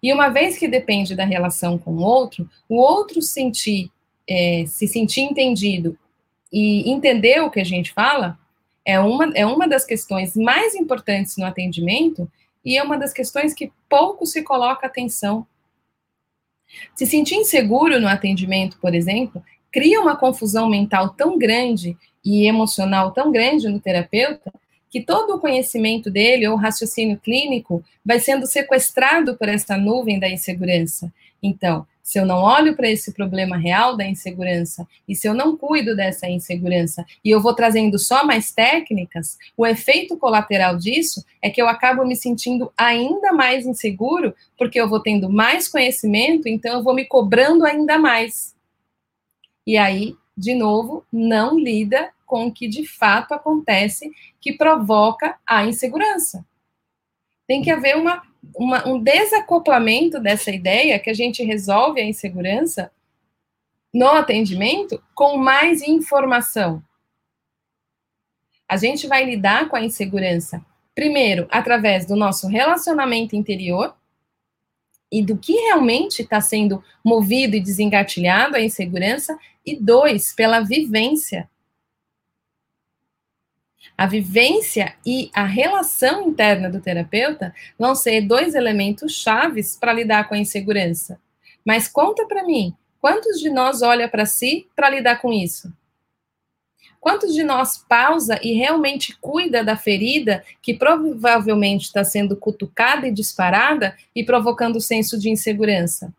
[0.01, 3.91] E uma vez que depende da relação com o outro, o outro sentir,
[4.27, 5.97] é, se sentir entendido
[6.51, 8.39] e entender o que a gente fala,
[8.83, 12.31] é uma, é uma das questões mais importantes no atendimento
[12.65, 15.45] e é uma das questões que pouco se coloca atenção.
[16.95, 23.11] Se sentir inseguro no atendimento, por exemplo, cria uma confusão mental tão grande e emocional
[23.11, 24.51] tão grande no terapeuta
[24.89, 30.29] que todo o conhecimento dele ou raciocínio clínico vai sendo sequestrado por essa nuvem da
[30.29, 31.13] insegurança.
[31.41, 35.57] Então, se eu não olho para esse problema real da insegurança e se eu não
[35.57, 41.49] cuido dessa insegurança e eu vou trazendo só mais técnicas, o efeito colateral disso é
[41.49, 46.73] que eu acabo me sentindo ainda mais inseguro, porque eu vou tendo mais conhecimento, então
[46.73, 48.55] eu vou me cobrando ainda mais.
[49.65, 55.65] E aí, de novo, não lida com o que de fato acontece que provoca a
[55.65, 56.45] insegurança.
[57.47, 58.21] Tem que haver uma
[58.53, 62.91] uma, um desacoplamento dessa ideia que a gente resolve a insegurança
[63.93, 66.83] no atendimento com mais informação.
[68.67, 73.95] A gente vai lidar com a insegurança, primeiro, através do nosso relacionamento interior
[75.11, 81.49] e do que realmente está sendo movido e desengatilhado a insegurança, e dois, pela vivência
[83.97, 90.27] a vivência e a relação interna do terapeuta vão ser dois elementos chaves para lidar
[90.27, 91.19] com a insegurança.
[91.63, 95.71] Mas conta para mim, quantos de nós olha para si para lidar com isso?
[96.99, 103.11] Quantos de nós pausa e realmente cuida da ferida que provavelmente está sendo cutucada e
[103.11, 106.11] disparada e provocando o senso de insegurança?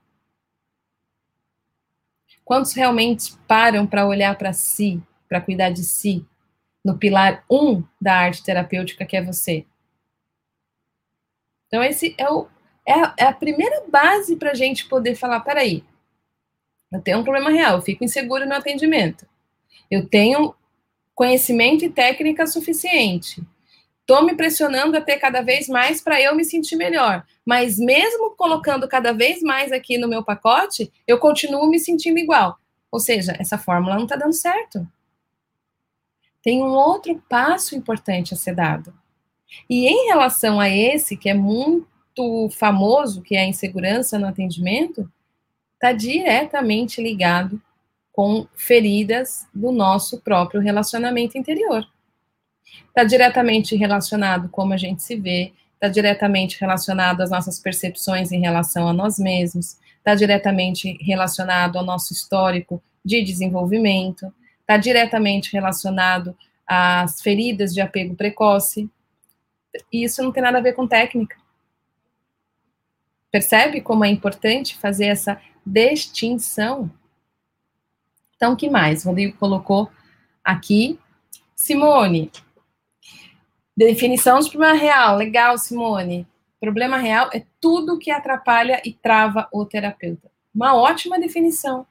[2.44, 6.24] Quantos realmente param para olhar para si, para cuidar de si,
[6.87, 9.66] no pilar 1 um da arte terapêutica, que é você.
[11.66, 12.46] Então, esse é, o,
[12.87, 15.83] é, a, é primeira base para a gente poder falar: peraí,
[16.92, 19.27] eu tenho um problema real, eu fico inseguro no atendimento.
[19.90, 20.55] Eu tenho
[21.12, 23.42] conhecimento e técnica suficiente.
[24.03, 27.27] Estou me pressionando a ter cada vez mais para eu me sentir melhor.
[27.44, 32.57] Mas mesmo colocando cada vez mais aqui no meu pacote, eu continuo me sentindo igual.
[32.92, 34.87] Ou seja, essa fórmula não está dando certo
[36.47, 38.95] tem um outro passo importante a ser dado.
[39.69, 45.11] E em relação a esse, que é muito famoso, que é a insegurança no atendimento,
[45.75, 47.61] está diretamente ligado
[48.13, 51.85] com feridas do nosso próprio relacionamento interior.
[52.91, 58.41] Está diretamente relacionado como a gente se vê, está diretamente relacionado às nossas percepções em
[58.41, 64.33] relação a nós mesmos, está diretamente relacionado ao nosso histórico de desenvolvimento,
[64.66, 68.90] está diretamente relacionado às feridas de apego precoce.
[69.92, 71.37] E isso não tem nada a ver com técnica.
[73.31, 76.90] Percebe como é importante fazer essa distinção?
[78.35, 79.05] Então, que mais?
[79.05, 79.88] Rodrigo colocou
[80.42, 80.98] aqui.
[81.55, 82.31] Simone,
[83.76, 85.16] definição de problema real.
[85.16, 86.26] Legal, Simone.
[86.59, 90.31] Problema real é tudo que atrapalha e trava o terapeuta.
[90.55, 91.87] Uma ótima definição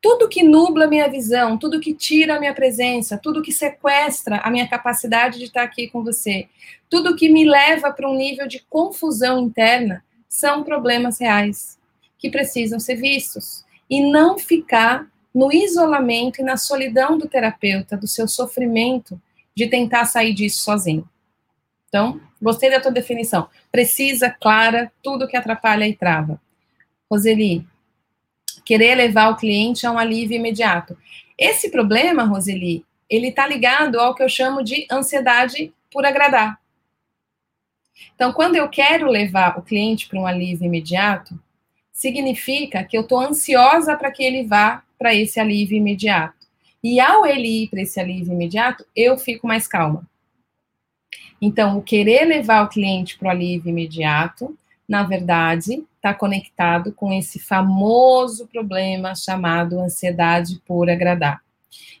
[0.00, 4.50] tudo que nubla minha visão, tudo que tira a minha presença, tudo que sequestra a
[4.50, 6.48] minha capacidade de estar aqui com você,
[6.88, 11.78] tudo que me leva para um nível de confusão interna, são problemas reais
[12.18, 18.06] que precisam ser vistos e não ficar no isolamento e na solidão do terapeuta, do
[18.06, 19.20] seu sofrimento
[19.54, 21.08] de tentar sair disso sozinho.
[21.88, 23.48] Então, gostei da tua definição.
[23.70, 26.40] Precisa, clara, tudo que atrapalha e trava.
[27.10, 27.66] Roseli,
[28.70, 30.96] querer levar o cliente a um alívio imediato.
[31.36, 36.56] Esse problema, Roseli, ele está ligado ao que eu chamo de ansiedade por agradar.
[38.14, 41.36] Então, quando eu quero levar o cliente para um alívio imediato,
[41.92, 46.46] significa que eu estou ansiosa para que ele vá para esse alívio imediato.
[46.80, 50.08] E ao ele ir para esse alívio imediato, eu fico mais calma.
[51.42, 54.56] Então, o querer levar o cliente para o alívio imediato,
[54.88, 61.42] na verdade, está conectado com esse famoso problema chamado ansiedade por agradar.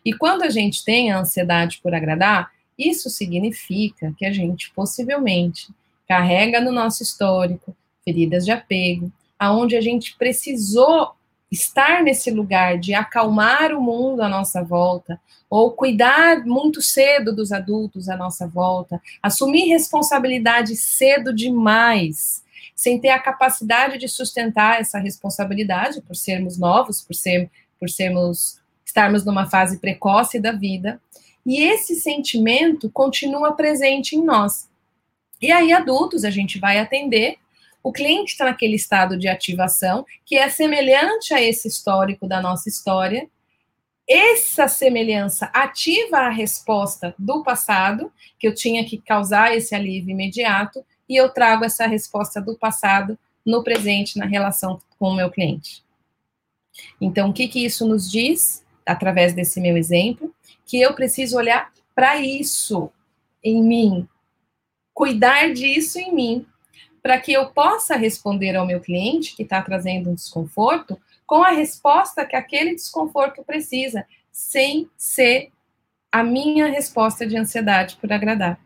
[0.02, 5.68] E quando a gente tem a ansiedade por agradar, isso significa que a gente possivelmente
[6.08, 11.12] carrega no nosso histórico feridas de apego, aonde a gente precisou
[11.52, 17.52] estar nesse lugar de acalmar o mundo à nossa volta, ou cuidar muito cedo dos
[17.52, 22.42] adultos à nossa volta, assumir responsabilidade cedo demais,
[22.80, 28.58] sem ter a capacidade de sustentar essa responsabilidade por sermos novos, por, ser, por sermos
[28.82, 30.98] estarmos numa fase precoce da vida.
[31.44, 34.66] E esse sentimento continua presente em nós.
[35.42, 37.36] E aí, adultos, a gente vai atender
[37.82, 42.66] o cliente está naquele estado de ativação que é semelhante a esse histórico da nossa
[42.66, 43.28] história.
[44.08, 50.82] Essa semelhança ativa a resposta do passado, que eu tinha que causar esse alívio imediato,
[51.10, 55.82] e eu trago essa resposta do passado no presente, na relação com o meu cliente.
[57.00, 60.32] Então, o que, que isso nos diz, através desse meu exemplo?
[60.64, 62.92] Que eu preciso olhar para isso
[63.42, 64.08] em mim,
[64.94, 66.46] cuidar disso em mim,
[67.02, 70.96] para que eu possa responder ao meu cliente que está trazendo um desconforto
[71.26, 75.50] com a resposta que aquele desconforto precisa, sem ser
[76.12, 78.60] a minha resposta de ansiedade por agradar.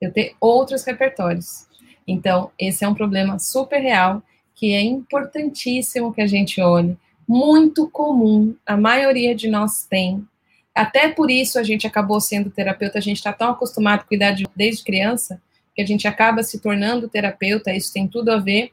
[0.00, 1.66] Eu ter outros repertórios.
[2.06, 4.22] Então, esse é um problema super real
[4.54, 6.96] que é importantíssimo que a gente olhe,
[7.28, 10.26] muito comum, a maioria de nós tem.
[10.74, 14.32] Até por isso a gente acabou sendo terapeuta, a gente está tão acostumado a cuidar
[14.32, 15.40] de desde criança,
[15.76, 18.72] que a gente acaba se tornando terapeuta, isso tem tudo a ver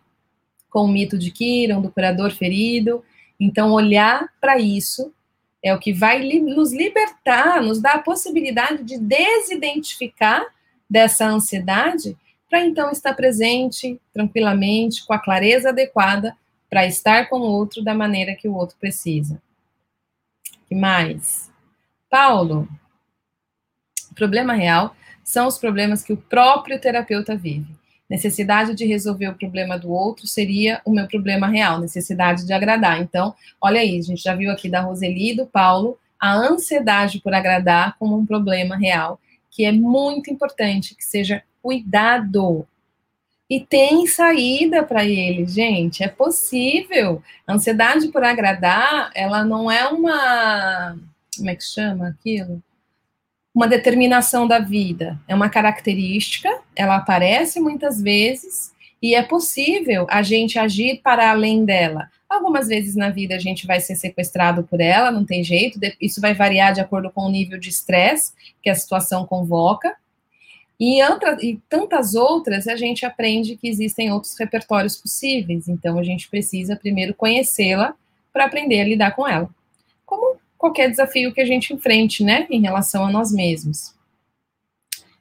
[0.72, 3.04] com o mito de Kiron, do curador ferido.
[3.40, 5.14] Então, olhar para isso
[5.64, 10.46] é o que vai nos libertar, nos dar a possibilidade de desidentificar
[10.89, 12.17] dessa ansiedade,
[12.50, 16.36] para então estar presente tranquilamente, com a clareza adequada,
[16.69, 19.41] para estar com o outro da maneira que o outro precisa.
[20.67, 21.52] que mais?
[22.10, 22.67] Paulo,
[24.15, 27.76] problema real são os problemas que o próprio terapeuta vive.
[28.10, 33.02] Necessidade de resolver o problema do outro seria o meu problema real, necessidade de agradar.
[33.02, 37.19] Então, olha aí, a gente já viu aqui da Roseli e do Paulo a ansiedade
[37.19, 39.19] por agradar como um problema real,
[39.56, 42.68] que é muito importante que seja cuidado.
[43.50, 47.24] E tem saída para ele, gente, é possível.
[47.48, 50.98] A ansiedade por agradar, ela não é uma.
[51.38, 52.62] Como é que chama aquilo?
[53.56, 60.22] uma determinação da vida, é uma característica, ela aparece muitas vezes e é possível a
[60.22, 62.12] gente agir para além dela.
[62.30, 66.20] Algumas vezes na vida a gente vai ser sequestrado por ela, não tem jeito, isso
[66.20, 69.96] vai variar de acordo com o nível de estresse que a situação convoca.
[70.80, 71.02] E,
[71.42, 76.76] e tantas outras a gente aprende que existem outros repertórios possíveis, então a gente precisa
[76.76, 77.96] primeiro conhecê-la
[78.34, 79.50] para aprender a lidar com ela.
[80.06, 83.94] Como qualquer desafio que a gente enfrente, né, em relação a nós mesmos.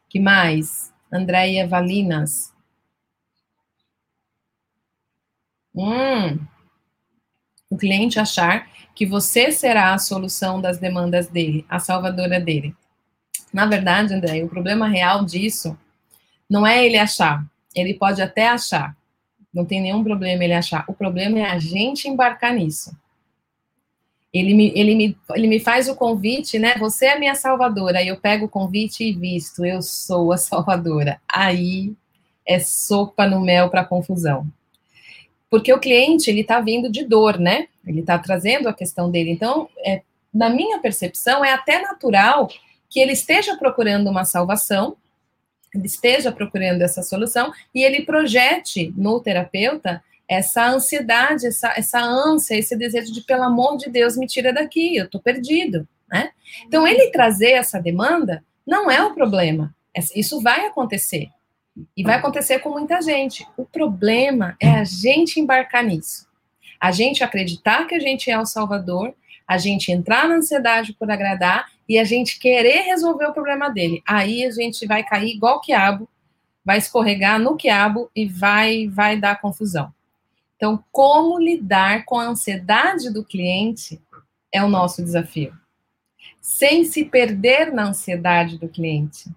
[0.08, 0.92] Que mais?
[1.12, 2.52] Andréia Valinas.
[5.74, 6.38] Hum,
[7.74, 12.74] o cliente achar que você será a solução das demandas dele, a salvadora dele.
[13.52, 15.76] Na verdade, André, o problema real disso
[16.48, 17.44] não é ele achar.
[17.74, 18.96] Ele pode até achar.
[19.52, 20.84] Não tem nenhum problema ele achar.
[20.88, 22.96] O problema é a gente embarcar nisso.
[24.32, 26.76] Ele me, ele, me, ele me faz o convite, né?
[26.78, 27.98] Você é minha salvadora.
[27.98, 31.20] Aí eu pego o convite e visto, eu sou a salvadora.
[31.28, 31.92] Aí
[32.46, 34.46] é sopa no mel para confusão.
[35.54, 37.68] Porque o cliente, ele está vindo de dor, né?
[37.86, 39.30] Ele está trazendo a questão dele.
[39.30, 40.02] Então, é,
[40.34, 42.48] na minha percepção, é até natural
[42.90, 44.96] que ele esteja procurando uma salvação,
[45.72, 52.56] ele esteja procurando essa solução e ele projete no terapeuta essa ansiedade, essa, essa ânsia,
[52.56, 56.32] esse desejo de, pelo amor de Deus, me tira daqui, eu estou perdido, né?
[56.66, 59.72] Então, ele trazer essa demanda não é o problema,
[60.16, 61.28] isso vai acontecer.
[61.96, 63.46] E vai acontecer com muita gente.
[63.56, 66.28] O problema é a gente embarcar nisso.
[66.80, 69.14] A gente acreditar que a gente é o salvador,
[69.46, 74.02] a gente entrar na ansiedade por agradar e a gente querer resolver o problema dele.
[74.06, 76.08] Aí a gente vai cair igual quiabo,
[76.64, 79.92] vai escorregar no quiabo e vai vai dar confusão.
[80.56, 84.00] Então, como lidar com a ansiedade do cliente
[84.52, 85.52] é o nosso desafio.
[86.40, 89.28] Sem se perder na ansiedade do cliente,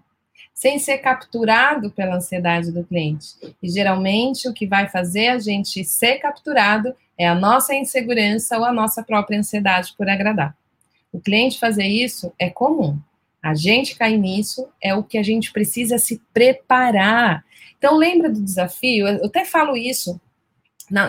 [0.58, 3.36] sem ser capturado pela ansiedade do cliente.
[3.62, 8.64] E geralmente o que vai fazer a gente ser capturado é a nossa insegurança ou
[8.64, 10.56] a nossa própria ansiedade por agradar.
[11.12, 12.98] O cliente fazer isso é comum.
[13.40, 17.44] A gente cair nisso é o que a gente precisa se preparar.
[17.78, 19.06] Então, lembra do desafio?
[19.06, 20.20] Eu até falo isso,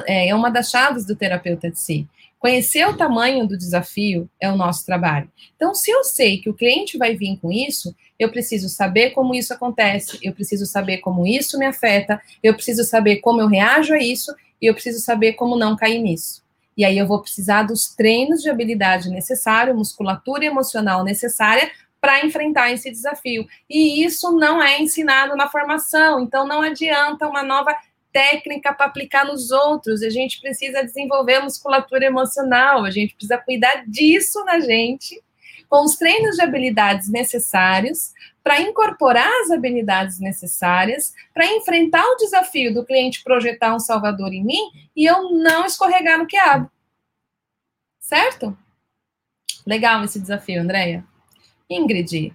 [0.06, 2.08] é uma das chaves do terapeuta de si.
[2.39, 5.29] Conhecer o tamanho do desafio é o nosso trabalho.
[5.57, 9.35] Então, se eu sei que o cliente vai vir com isso, eu preciso saber como
[9.35, 13.93] isso acontece, eu preciso saber como isso me afeta, eu preciso saber como eu reajo
[13.93, 16.41] a isso e eu preciso saber como não cair nisso.
[16.77, 21.69] E aí eu vou precisar dos treinos de habilidade necessário, musculatura emocional necessária
[21.99, 23.45] para enfrentar esse desafio.
[23.69, 27.75] E isso não é ensinado na formação, então não adianta uma nova
[28.12, 30.01] técnica para aplicar nos outros.
[30.01, 35.22] A gente precisa desenvolver musculatura emocional, a gente precisa cuidar disso na gente,
[35.70, 38.12] com os treinos de habilidades necessários
[38.43, 44.43] para incorporar as habilidades necessárias para enfrentar o desafio do cliente projetar um salvador em
[44.43, 46.72] mim e eu não escorregar no quiabo.
[47.99, 48.57] Certo?
[49.68, 51.05] Legal esse desafio, Andréia.
[51.70, 52.34] Ingrid,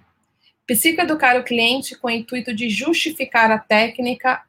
[0.65, 4.41] psicoeducar o cliente com o intuito de justificar a técnica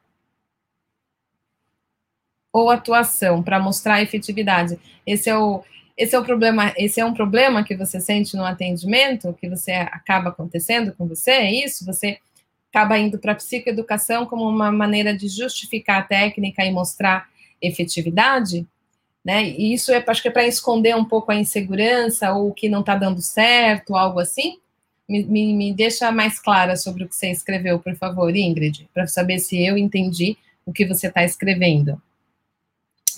[2.57, 4.79] ou atuação para mostrar a efetividade.
[5.07, 5.63] Esse é o
[5.99, 9.73] esse é o problema, esse é um problema que você sente no atendimento, que você
[9.73, 11.87] acaba acontecendo com você, é isso?
[11.87, 12.19] Você
[12.71, 17.27] acaba indo para a psicoeducação como uma maneira de justificar a técnica e mostrar
[17.63, 18.67] efetividade,
[19.25, 19.49] né?
[19.49, 22.69] E isso é, acho que é para esconder um pouco a insegurança ou o que
[22.69, 24.59] não está dando certo, algo assim.
[25.09, 29.07] Me, me, me deixa mais clara sobre o que você escreveu, por favor, Ingrid, para
[29.07, 30.37] saber se eu entendi
[30.67, 32.01] o que você está escrevendo.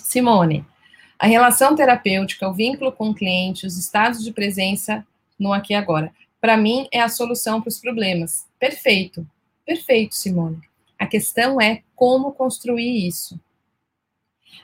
[0.09, 0.65] Simone,
[1.19, 5.05] a relação terapêutica, o vínculo com o cliente, os estados de presença
[5.37, 6.11] no aqui e agora.
[6.41, 8.47] Para mim, é a solução para os problemas.
[8.57, 9.23] Perfeito.
[9.63, 10.61] Perfeito, Simone.
[10.97, 13.39] A questão é como construir isso.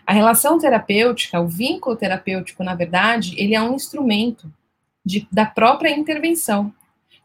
[0.03, 4.51] A relação terapêutica, o vínculo terapêutico, na verdade, ele é um instrumento
[5.05, 6.73] de, da própria intervenção.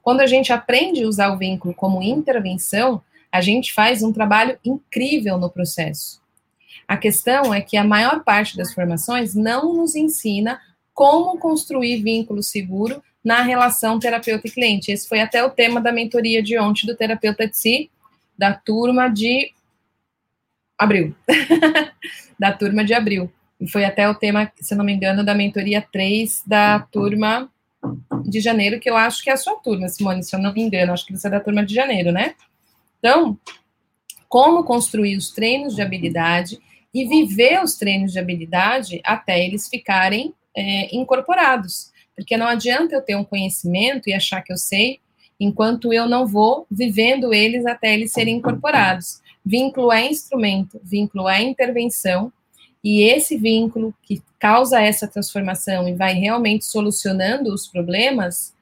[0.03, 3.01] Quando a gente aprende a usar o vínculo como intervenção,
[3.33, 6.20] a gente faz um trabalho incrível no processo.
[6.91, 10.61] A questão é que a maior parte das formações não nos ensina
[10.93, 14.91] como construir vínculo seguro na relação terapeuta e cliente.
[14.91, 17.91] Esse foi até o tema da mentoria de ontem do terapeuta de si,
[18.37, 19.53] da turma de
[20.77, 21.15] abril.
[22.37, 23.33] da turma de abril.
[23.61, 27.49] E foi até o tema, se não me engano, da mentoria 3 da turma
[28.25, 30.61] de janeiro, que eu acho que é a sua turma, Simone, se eu não me
[30.61, 32.35] engano, acho que você é da turma de janeiro, né?
[32.99, 33.39] Então,
[34.29, 36.59] como construir os treinos de habilidade
[36.93, 41.91] e viver os treinos de habilidade até eles ficarem é, incorporados.
[42.15, 44.99] Porque não adianta eu ter um conhecimento e achar que eu sei,
[45.39, 49.21] enquanto eu não vou vivendo eles até eles serem incorporados.
[49.45, 52.33] Vínculo é instrumento, vínculo é intervenção,
[52.83, 58.55] e esse vínculo que causa essa transformação e vai realmente solucionando os problemas,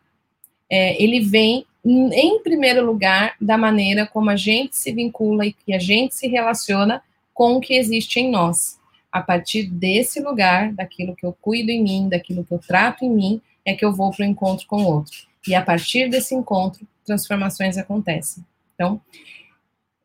[0.71, 5.73] é, ele vem, em primeiro lugar, da maneira como a gente se vincula e que
[5.73, 7.03] a gente se relaciona
[7.39, 8.81] com o que existe em nós.
[9.13, 13.11] A partir desse lugar, daquilo que eu cuido em mim, daquilo que eu trato em
[13.11, 15.17] mim, é que eu vou para o encontro com o outro.
[15.47, 18.45] E a partir desse encontro, transformações acontecem.
[18.75, 19.01] Então,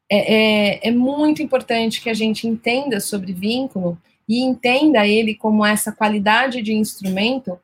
[0.07, 3.97] é, é, é muito importante que a gente entenda sobre vínculo
[4.29, 7.59] e entenda ele como essa qualidade de instrumento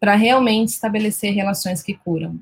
[0.00, 2.38] para realmente estabelecer relações que curam,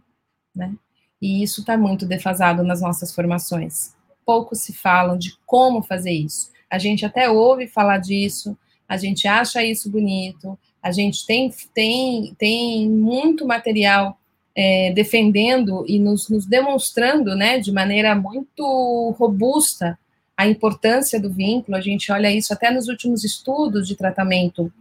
[0.54, 0.72] né?
[1.20, 3.95] E isso está muito defasado nas nossas formações
[4.26, 6.50] pouco se falam de como fazer isso.
[6.68, 8.58] A gente até ouve falar disso,
[8.88, 14.18] a gente acha isso bonito, a gente tem, tem, tem muito material
[14.54, 19.98] é, defendendo e nos, nos demonstrando, né, de maneira muito robusta,
[20.36, 21.76] a importância do vínculo.
[21.76, 24.72] A gente olha isso até nos últimos estudos de tratamento,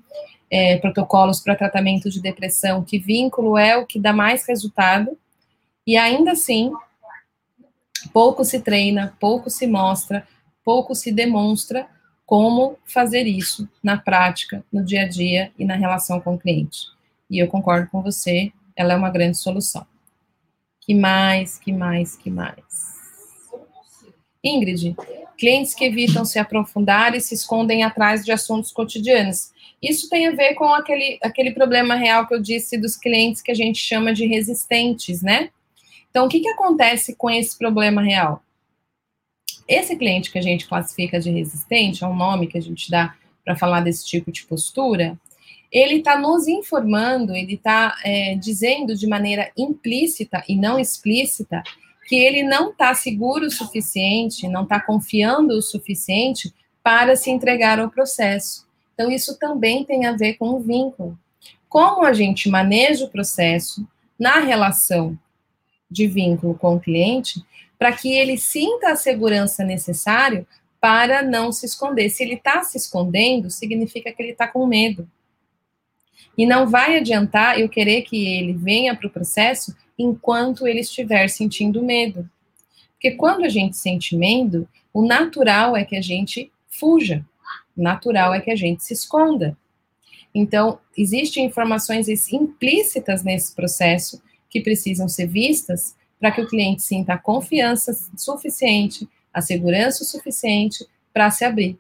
[0.50, 5.18] é, protocolos para tratamento de depressão, que vínculo é o que dá mais resultado.
[5.86, 6.72] E ainda assim,
[8.14, 10.28] pouco se treina, pouco se mostra,
[10.64, 11.88] pouco se demonstra
[12.26, 16.88] como fazer isso na prática, no dia a dia e na relação com o cliente.
[17.30, 19.86] E eu concordo com você, ela é uma grande solução.
[20.82, 22.96] Que mais, que mais, que mais?
[24.44, 24.96] Ingrid,
[25.38, 29.52] clientes que evitam se aprofundar e se escondem atrás de assuntos cotidianos.
[29.82, 33.52] Isso tem a ver com aquele, aquele problema real que eu disse dos clientes que
[33.52, 35.50] a gente chama de resistentes, né?
[36.16, 38.42] Então, o que, que acontece com esse problema real?
[39.68, 43.14] Esse cliente que a gente classifica de resistente, é um nome que a gente dá
[43.44, 45.20] para falar desse tipo de postura,
[45.70, 51.62] ele está nos informando, ele está é, dizendo de maneira implícita e não explícita
[52.08, 57.78] que ele não está seguro o suficiente, não está confiando o suficiente para se entregar
[57.78, 58.66] ao processo.
[58.94, 61.20] Então, isso também tem a ver com o vínculo.
[61.68, 63.86] Como a gente maneja o processo
[64.18, 65.20] na relação
[65.90, 67.44] de vínculo com o cliente,
[67.78, 70.46] para que ele sinta a segurança necessária
[70.80, 72.10] para não se esconder.
[72.10, 75.10] Se ele está se escondendo, significa que ele está com medo.
[76.38, 81.28] E não vai adiantar eu querer que ele venha para o processo enquanto ele estiver
[81.30, 82.30] sentindo medo.
[82.94, 87.26] Porque quando a gente sente medo, o natural é que a gente fuja,
[87.76, 89.58] o natural é que a gente se esconda.
[90.34, 94.22] Então, existem informações implícitas nesse processo
[94.56, 100.88] que precisam ser vistas para que o cliente sinta a confiança suficiente, a segurança suficiente
[101.14, 101.78] para se abrir.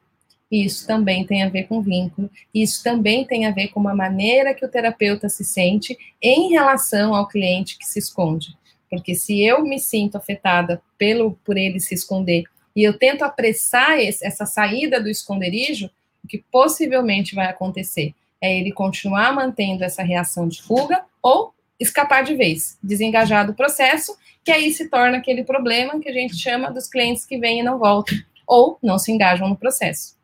[0.51, 4.53] Isso também tem a ver com vínculo, isso também tem a ver com uma maneira
[4.53, 8.57] que o terapeuta se sente em relação ao cliente que se esconde.
[8.89, 12.43] Porque se eu me sinto afetada pelo por ele se esconder
[12.75, 15.89] e eu tento apressar esse, essa saída do esconderijo,
[16.21, 22.23] o que possivelmente vai acontecer é ele continuar mantendo essa reação de fuga ou escapar
[22.23, 26.71] de vez, desengajar do processo, que aí se torna aquele problema que a gente chama
[26.71, 28.17] dos clientes que vêm e não voltam,
[28.47, 30.15] ou não se engajam no processo.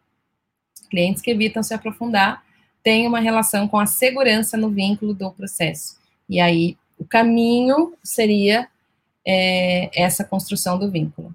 [0.89, 2.43] Clientes que evitam se aprofundar
[2.83, 5.99] têm uma relação com a segurança no vínculo do processo.
[6.29, 8.69] E aí, o caminho seria
[9.25, 11.33] é, essa construção do vínculo.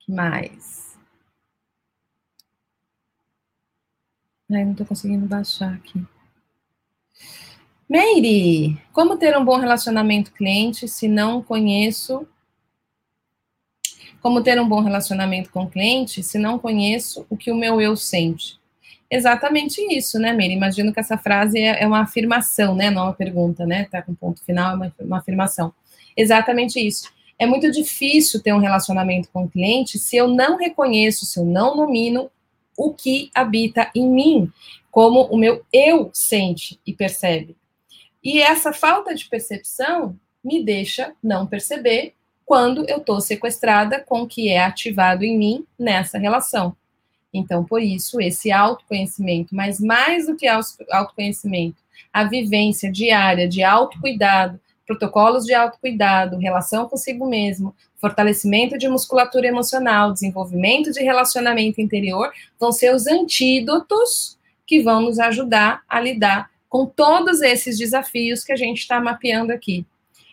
[0.00, 0.94] que mais?
[4.50, 6.04] Ai, não estou conseguindo baixar aqui.
[7.94, 12.26] Meire, como ter um bom relacionamento cliente se não conheço?
[14.20, 17.94] Como ter um bom relacionamento com cliente se não conheço o que o meu eu
[17.94, 18.58] sente?
[19.08, 20.54] Exatamente isso, né, Meire?
[20.54, 22.90] Imagino que essa frase é, é uma afirmação, né?
[22.90, 23.84] Não é uma pergunta, né?
[23.84, 25.72] Tá com ponto final, é uma, uma afirmação.
[26.16, 27.12] Exatamente isso.
[27.38, 31.76] É muito difícil ter um relacionamento com cliente se eu não reconheço, se eu não
[31.76, 32.28] domino
[32.76, 34.52] o que habita em mim,
[34.90, 37.54] como o meu eu sente e percebe.
[38.24, 42.14] E essa falta de percepção me deixa não perceber
[42.44, 46.74] quando eu estou sequestrada com o que é ativado em mim nessa relação.
[47.32, 54.60] Então, por isso, esse autoconhecimento, mas mais do que autoconhecimento, a vivência diária de autocuidado,
[54.86, 62.70] protocolos de autocuidado, relação consigo mesmo, fortalecimento de musculatura emocional, desenvolvimento de relacionamento interior, vão
[62.70, 68.56] ser os antídotos que vão nos ajudar a lidar com todos esses desafios que a
[68.56, 69.86] gente está mapeando aqui.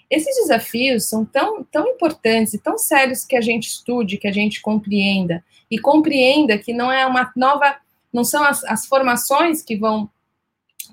[0.09, 4.31] Esses desafios são tão, tão importantes e tão sérios que a gente estude, que a
[4.31, 7.77] gente compreenda, e compreenda que não é uma nova,
[8.11, 10.09] não são as, as formações que vão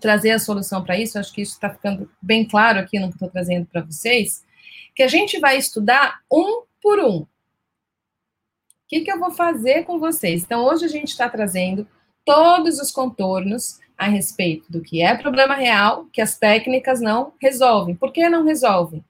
[0.02, 3.14] trazer a solução para isso, acho que isso está ficando bem claro aqui no que
[3.14, 4.44] estou trazendo para vocês,
[4.94, 7.20] que a gente vai estudar um por um.
[7.20, 7.26] O
[8.86, 10.42] que, que eu vou fazer com vocês?
[10.42, 11.88] Então, hoje a gente está trazendo
[12.28, 17.94] todos os contornos a respeito do que é problema real, que as técnicas não resolvem.
[17.94, 19.02] Por que não resolvem?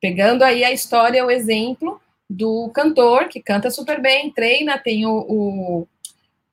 [0.00, 5.12] Pegando aí a história, o exemplo do cantor que canta super bem, treina, tem o,
[5.28, 5.88] o,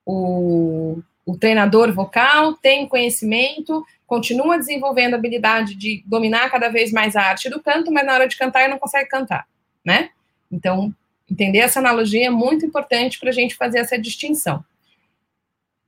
[0.05, 7.15] o, o treinador vocal, tem conhecimento, continua desenvolvendo a habilidade de dominar cada vez mais
[7.15, 9.47] a arte do canto, mas na hora de cantar ele não consegue cantar,
[9.86, 10.09] né?
[10.51, 10.93] Então,
[11.30, 14.61] entender essa analogia é muito importante para a gente fazer essa distinção.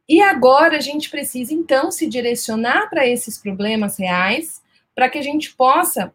[0.07, 4.61] E agora a gente precisa, então, se direcionar para esses problemas reais,
[4.93, 6.13] para que a gente possa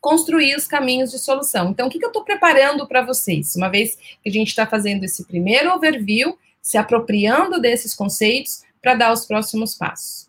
[0.00, 1.70] construir os caminhos de solução.
[1.70, 3.56] Então, o que, que eu estou preparando para vocês?
[3.56, 8.94] Uma vez que a gente está fazendo esse primeiro overview, se apropriando desses conceitos para
[8.94, 10.28] dar os próximos passos.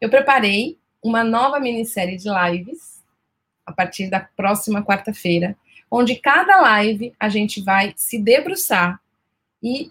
[0.00, 3.02] Eu preparei uma nova minissérie de lives
[3.64, 5.56] a partir da próxima quarta-feira,
[5.90, 9.00] onde cada live a gente vai se debruçar
[9.62, 9.90] e,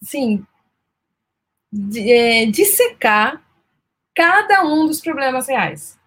[0.00, 0.44] sim,
[1.72, 3.42] de, é, dissecar
[4.14, 5.98] cada um dos problemas reais.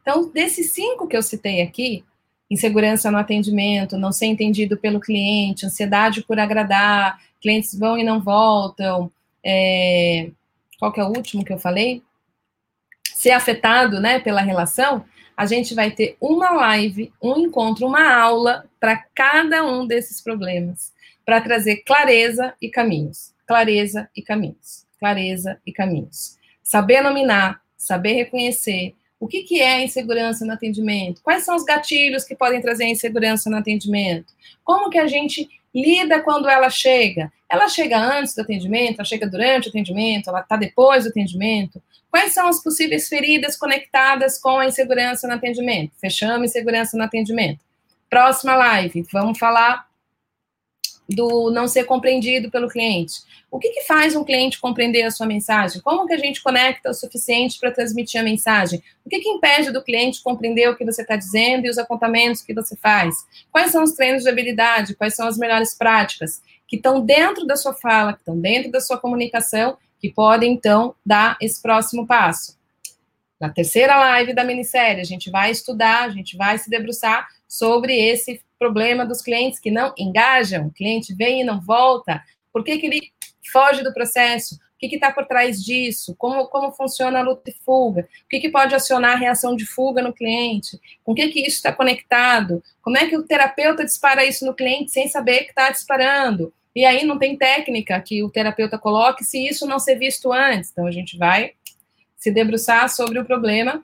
[0.00, 2.04] Então, desses cinco que eu citei aqui,
[2.50, 8.20] insegurança no atendimento, não ser entendido pelo cliente, ansiedade por agradar, clientes vão e não
[8.20, 9.10] voltam,
[9.44, 10.30] é,
[10.78, 12.02] qual que é o último que eu falei?
[13.18, 15.04] ser afetado, né, pela relação,
[15.36, 20.92] a gente vai ter uma live, um encontro, uma aula para cada um desses problemas,
[21.26, 23.34] para trazer clareza e caminhos.
[23.48, 24.84] Clareza e caminhos.
[25.00, 26.36] Clareza e caminhos.
[26.62, 31.22] Saber nominar, saber reconhecer, o que, que é insegurança no atendimento?
[31.22, 34.34] Quais são os gatilhos que podem trazer insegurança no atendimento?
[34.62, 37.32] Como que a gente lida quando ela chega?
[37.48, 41.82] Ela chega antes do atendimento, ela chega durante o atendimento, ela está depois do atendimento?
[42.10, 45.92] Quais são as possíveis feridas conectadas com a insegurança no atendimento?
[45.98, 47.60] Fechamos insegurança no atendimento.
[48.10, 49.87] Próxima live, vamos falar
[51.08, 53.22] do não ser compreendido pelo cliente.
[53.50, 55.80] O que, que, faz um cliente compreender a sua mensagem?
[55.80, 58.82] Como que a gente conecta o suficiente para transmitir a mensagem?
[59.06, 62.42] O que, que impede do cliente compreender o que você está dizendo e os apontamentos
[62.42, 63.14] que você faz?
[63.50, 64.94] Quais são os treinos de habilidade?
[64.94, 68.80] Quais são as melhores práticas que estão dentro da sua fala, que estão dentro da
[68.80, 72.58] sua comunicação, que podem, então, dar esse próximo passo?
[73.40, 77.96] Na terceira live da minissérie, a gente vai estudar, a gente vai se debruçar sobre
[77.96, 82.78] esse problema dos clientes que não engajam, o cliente vem e não volta, por que,
[82.78, 83.12] que ele
[83.52, 84.56] foge do processo?
[84.56, 86.14] O que está por trás disso?
[86.16, 88.08] Como, como funciona a luta e fuga?
[88.24, 90.78] O que, que pode acionar a reação de fuga no cliente?
[91.02, 92.62] Com o que, que isso está conectado?
[92.80, 96.52] Como é que o terapeuta dispara isso no cliente sem saber que está disparando?
[96.76, 100.70] E aí não tem técnica que o terapeuta coloque se isso não ser visto antes.
[100.70, 101.54] Então a gente vai
[102.16, 103.82] se debruçar sobre o problema,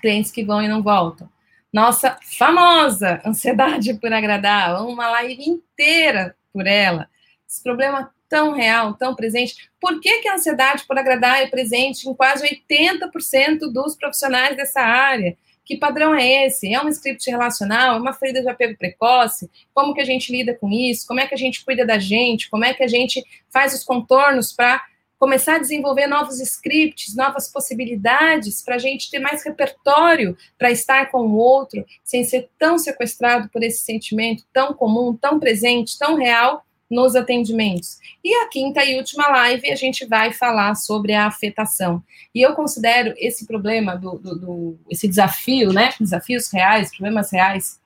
[0.00, 1.28] clientes que vão e não voltam
[1.72, 7.08] nossa famosa ansiedade por agradar, uma live inteira por ela.
[7.48, 9.70] Esse problema tão real, tão presente.
[9.80, 14.80] Por que, que a ansiedade por agradar é presente em quase 80% dos profissionais dessa
[14.80, 15.36] área?
[15.64, 16.72] Que padrão é esse?
[16.72, 17.96] É um script relacional?
[17.96, 19.50] É uma ferida de apego precoce?
[19.74, 21.06] Como que a gente lida com isso?
[21.06, 22.48] Como é que a gente cuida da gente?
[22.48, 24.82] Como é que a gente faz os contornos para
[25.20, 31.10] começar a desenvolver novos scripts, novas possibilidades, para a gente ter mais repertório para estar
[31.10, 36.16] com o outro, sem ser tão sequestrado por esse sentimento tão comum, tão presente, tão
[36.16, 37.98] real nos atendimentos.
[38.24, 42.02] E a quinta e última live a gente vai falar sobre a afetação.
[42.34, 45.92] E eu considero esse problema do, do, do esse desafio, né?
[46.00, 47.78] Desafios reais, problemas reais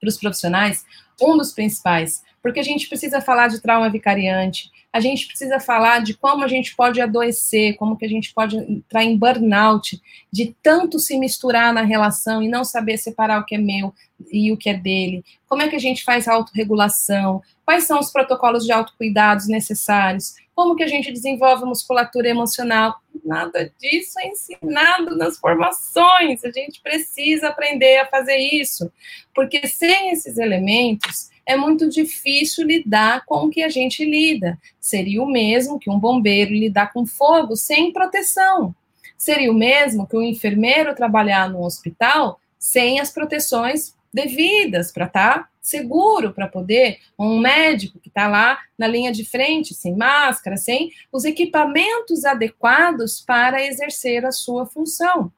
[0.00, 0.84] para os profissionais,
[1.20, 6.00] um dos principais, porque a gente precisa falar de trauma vicariante, a gente precisa falar
[6.00, 10.54] de como a gente pode adoecer, como que a gente pode entrar em burnout, de
[10.62, 13.94] tanto se misturar na relação e não saber separar o que é meu
[14.30, 15.24] e o que é dele.
[15.48, 17.40] Como é que a gente faz a autorregulação?
[17.64, 20.34] Quais são os protocolos de autocuidados necessários?
[20.54, 22.96] Como que a gente desenvolve musculatura emocional?
[23.24, 26.44] Nada disso é ensinado nas formações.
[26.44, 28.92] A gente precisa aprender a fazer isso,
[29.34, 34.58] porque sem esses elementos é muito difícil lidar com o que a gente lida.
[34.80, 38.74] Seria o mesmo que um bombeiro lidar com fogo sem proteção.
[39.16, 45.38] Seria o mesmo que um enfermeiro trabalhar no hospital sem as proteções devidas para estar
[45.38, 50.56] tá seguro para poder, um médico que está lá na linha de frente, sem máscara,
[50.56, 55.32] sem os equipamentos adequados para exercer a sua função.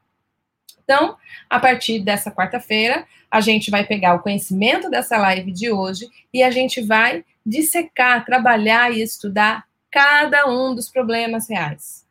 [0.82, 1.16] Então,
[1.48, 6.40] a partir dessa quarta-feira, a gente vai pegar o conhecimento dessa live de hoje e
[6.40, 12.06] a gente vai dissecar, trabalhar e estudar cada um dos problemas reais.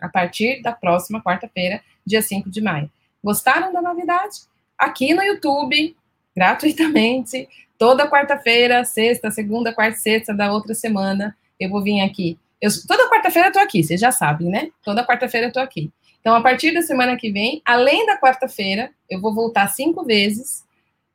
[0.00, 2.90] A partir da próxima quarta-feira, dia 5 de maio.
[3.22, 4.40] Gostaram da novidade?
[4.76, 5.96] Aqui no YouTube,
[6.34, 12.36] gratuitamente, toda quarta-feira, sexta, segunda, quarta, sexta da outra semana, eu vou vir aqui.
[12.60, 14.70] Eu, toda quarta-feira eu tô aqui, vocês já sabem, né?
[14.82, 15.92] Toda quarta-feira eu tô aqui.
[16.22, 20.64] Então, a partir da semana que vem, além da quarta-feira, eu vou voltar cinco vezes,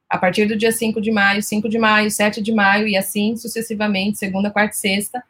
[0.10, 3.38] a partir do dia 5 de maio, 5 de maio, 7 de maio, e assim
[3.38, 5.24] sucessivamente, segunda, quarta e sexta,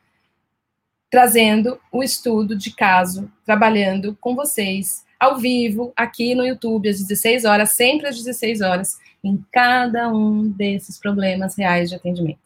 [1.11, 7.45] trazendo o estudo de caso, trabalhando com vocês, ao vivo, aqui no YouTube, às 16
[7.45, 12.39] horas, sempre às 16 horas, em cada um desses problemas reais de atendimento.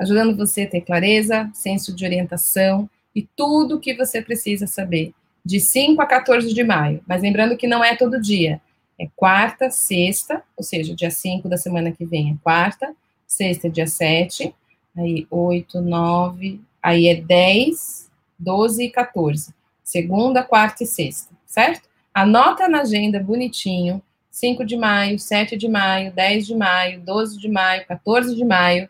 [0.00, 5.12] Ajudando você a ter clareza, senso de orientação e tudo o que você precisa saber
[5.46, 7.00] de 5 a 14 de maio.
[7.06, 8.60] Mas lembrando que não é todo dia.
[8.98, 12.92] É quarta, sexta, ou seja, dia 5 da semana que vem é quarta,
[13.26, 14.52] sexta é dia 7,
[14.96, 19.54] aí 8, 9, aí é 10, 12 e 14.
[19.84, 21.88] Segunda, quarta e sexta, certo?
[22.12, 27.48] Anota na agenda bonitinho, 5 de maio, 7 de maio, 10 de maio, 12 de
[27.48, 28.88] maio, 14 de maio.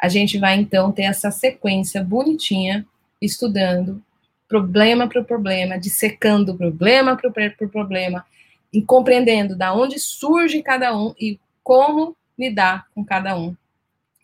[0.00, 2.86] A gente vai então ter essa sequência bonitinha
[3.20, 4.00] estudando
[4.48, 8.24] problema por problema, dissecando problema por, por problema,
[8.72, 13.54] e compreendendo da onde surge cada um e como lidar com cada um.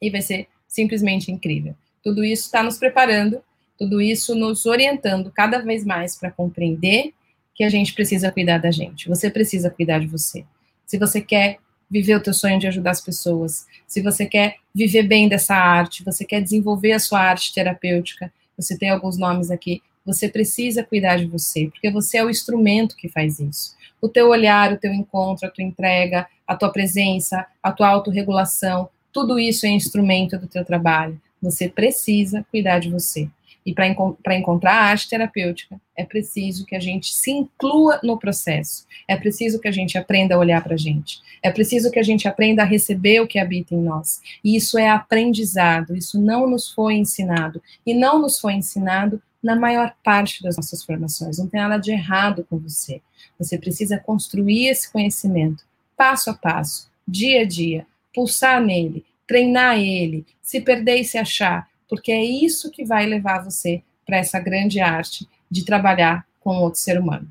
[0.01, 1.75] E vai ser simplesmente incrível.
[2.03, 3.43] Tudo isso está nos preparando,
[3.79, 7.13] tudo isso nos orientando cada vez mais para compreender
[7.55, 9.09] que a gente precisa cuidar da gente.
[9.09, 10.45] Você precisa cuidar de você.
[10.87, 11.59] Se você quer
[11.91, 16.05] viver o teu sonho de ajudar as pessoas, se você quer viver bem dessa arte,
[16.05, 21.17] você quer desenvolver a sua arte terapêutica, você tem alguns nomes aqui, você precisa cuidar
[21.17, 23.75] de você, porque você é o instrumento que faz isso.
[24.01, 28.89] O teu olhar, o teu encontro, a tua entrega, a tua presença, a tua autorregulação,
[29.13, 31.21] tudo isso é instrumento do teu trabalho.
[31.41, 33.29] Você precisa cuidar de você.
[33.65, 38.85] E para encontrar a arte terapêutica, é preciso que a gente se inclua no processo.
[39.09, 41.21] É preciso que a gente aprenda a olhar para a gente.
[41.43, 44.21] É preciso que a gente aprenda a receber o que habita em nós.
[44.45, 47.63] E isso é aprendizado, isso não nos foi ensinado.
[47.87, 51.37] E não nos foi ensinado na maior parte das nossas formações.
[51.37, 53.03] Não tem nada de errado com você.
[53.39, 55.65] Você precisa construir esse conhecimento,
[55.95, 61.69] passo a passo, dia a dia, pulsar nele, treinar ele, se perder e se achar,
[61.87, 66.81] porque é isso que vai levar você para essa grande arte de trabalhar com outro
[66.81, 67.31] ser humano.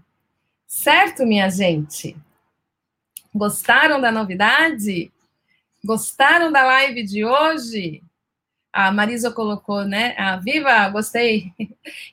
[0.68, 2.16] Certo, minha gente?
[3.34, 5.12] Gostaram da novidade?
[5.84, 8.04] Gostaram da live de hoje?
[8.74, 10.16] A Marisa colocou, né?
[10.18, 11.54] A Viva, gostei.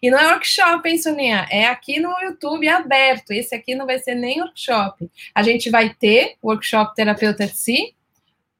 [0.03, 1.47] E não é workshop, hein, Soninha?
[1.51, 3.33] É aqui no YouTube aberto.
[3.33, 5.11] Esse aqui não vai ser nem workshop.
[5.35, 7.95] A gente vai ter workshop Terapeuta de Si.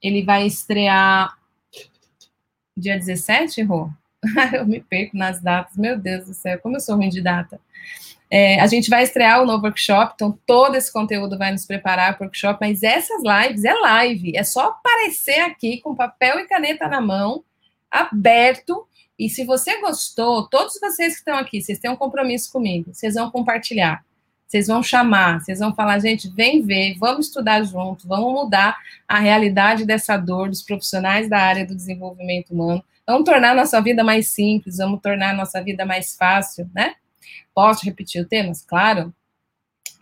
[0.03, 1.37] Ele vai estrear
[2.75, 3.91] dia 17, Rô?
[4.55, 7.61] eu me perco nas datas, meu Deus do céu, como eu sou ruim de data.
[8.31, 12.17] É, a gente vai estrear o novo workshop, então todo esse conteúdo vai nos preparar
[12.17, 16.47] para o workshop, mas essas lives é live, é só aparecer aqui com papel e
[16.47, 17.43] caneta na mão,
[17.91, 18.87] aberto,
[19.19, 23.15] e se você gostou, todos vocês que estão aqui, vocês têm um compromisso comigo, vocês
[23.15, 24.05] vão compartilhar.
[24.51, 28.77] Vocês vão chamar, vocês vão falar, gente, vem ver, vamos estudar juntos, vamos mudar
[29.07, 32.83] a realidade dessa dor dos profissionais da área do desenvolvimento humano.
[33.07, 36.95] Vamos tornar a nossa vida mais simples, vamos tornar a nossa vida mais fácil, né?
[37.55, 38.51] Posso repetir o tema?
[38.67, 39.15] Claro.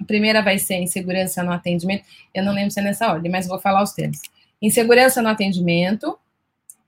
[0.01, 2.05] A primeira vai ser insegurança no atendimento.
[2.32, 4.22] Eu não lembro se é nessa ordem, mas vou falar os temas.
[4.62, 6.18] Insegurança no atendimento,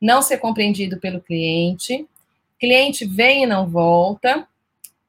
[0.00, 2.06] não ser compreendido pelo cliente,
[2.58, 4.46] cliente vem e não volta,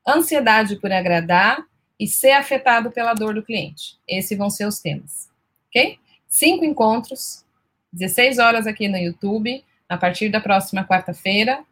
[0.08, 1.64] ansiedade por agradar
[2.00, 3.98] e ser afetado pela dor do cliente.
[4.08, 5.30] Esses vão ser os temas,
[5.70, 6.00] ok?
[6.28, 7.46] Cinco encontros,
[7.94, 11.64] 16 horas aqui no YouTube, a partir da próxima quarta-feira,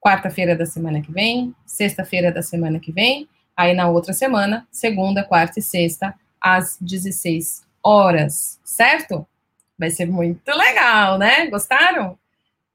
[0.00, 5.22] quarta-feira da semana que vem, sexta-feira da semana que vem, aí na outra semana, segunda,
[5.22, 9.26] quarta e sexta, às 16 horas, certo?
[9.78, 11.46] Vai ser muito legal, né?
[11.46, 12.18] Gostaram?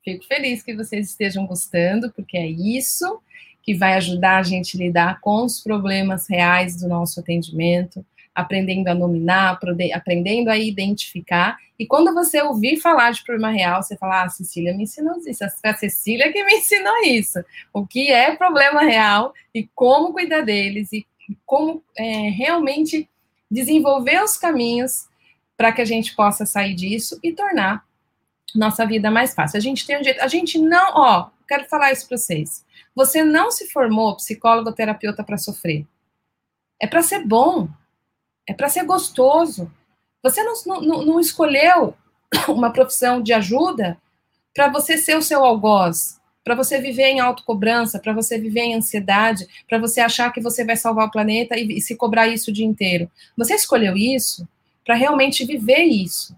[0.06, 3.20] Fico feliz que vocês estejam gostando, porque é isso
[3.64, 8.88] que vai ajudar a gente a lidar com os problemas reais do nosso atendimento, aprendendo
[8.88, 9.60] a nominar,
[9.91, 11.58] aprendendo a identificar.
[11.80, 15.18] E quando você ouvir falar de problema real, você fala, ah, a Cecília me ensinou
[15.26, 17.43] isso, a Cecília que me ensinou isso.
[17.74, 21.03] O que é problema real e como cuidar deles e
[21.47, 23.10] como é, realmente
[23.49, 25.08] desenvolver os caminhos
[25.58, 27.84] para que a gente possa sair disso e tornar
[28.56, 29.58] nossa vida mais fácil.
[29.58, 32.66] A gente tem um jeito, a gente não, ó, quero falar isso para vocês.
[32.95, 35.86] Você não se formou psicólogo ou terapeuta para sofrer.
[36.82, 37.68] É para ser bom.
[38.47, 39.72] É para ser gostoso.
[40.24, 41.95] Você não, não, não escolheu
[42.47, 43.97] uma profissão de ajuda
[44.53, 48.76] para você ser o seu algoz, para você viver em autocobrança, para você viver em
[48.76, 52.49] ansiedade, para você achar que você vai salvar o planeta e, e se cobrar isso
[52.49, 53.12] o dia inteiro.
[53.38, 54.47] Você escolheu isso
[54.86, 56.36] para realmente viver isso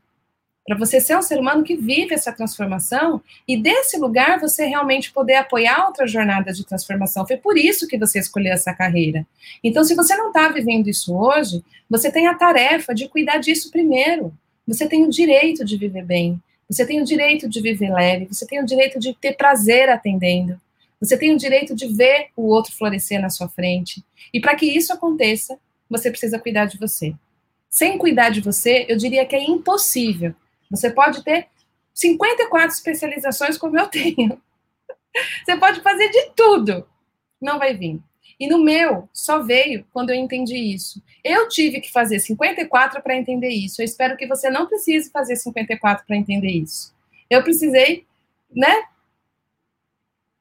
[0.68, 5.14] para você ser um ser humano que vive essa transformação e desse lugar você realmente
[5.14, 7.26] poder apoiar outras jornadas de transformação.
[7.26, 9.26] Foi por isso que você escolheu essa carreira.
[9.64, 13.72] Então, se você não está vivendo isso hoje, você tem a tarefa de cuidar disso
[13.72, 14.34] primeiro.
[14.68, 16.38] Você tem o direito de viver bem,
[16.70, 20.60] você tem o direito de viver leve, você tem o direito de ter prazer atendendo,
[21.00, 24.04] você tem o direito de ver o outro florescer na sua frente.
[24.34, 25.58] E para que isso aconteça,
[25.90, 27.16] você precisa cuidar de você.
[27.70, 30.36] Sem cuidar de você, eu diria que é impossível
[30.70, 31.48] você pode ter
[31.94, 34.42] 54 especializações como eu tenho.
[35.44, 36.88] Você pode fazer de tudo.
[37.42, 38.00] Não vai vir.
[38.40, 41.02] E no meu, só veio quando eu entendi isso.
[41.24, 43.82] Eu tive que fazer 54 para entender isso.
[43.82, 46.94] Eu espero que você não precise fazer 54 para entender isso.
[47.30, 48.06] Eu precisei,
[48.56, 48.84] né?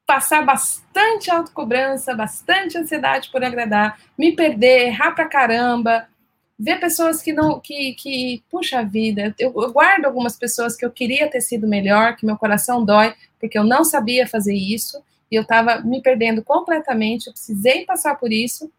[0.05, 6.07] Passar bastante autocobrança, bastante ansiedade por agradar, me perder, errar pra caramba,
[6.59, 10.91] ver pessoas que não, que, que puxa vida, eu, eu, guardo algumas pessoas que eu
[10.91, 15.37] queria ter sido melhor, que meu coração dói, porque eu não sabia fazer isso, e
[15.37, 18.71] eu estava me perdendo completamente, eu precisei passar por isso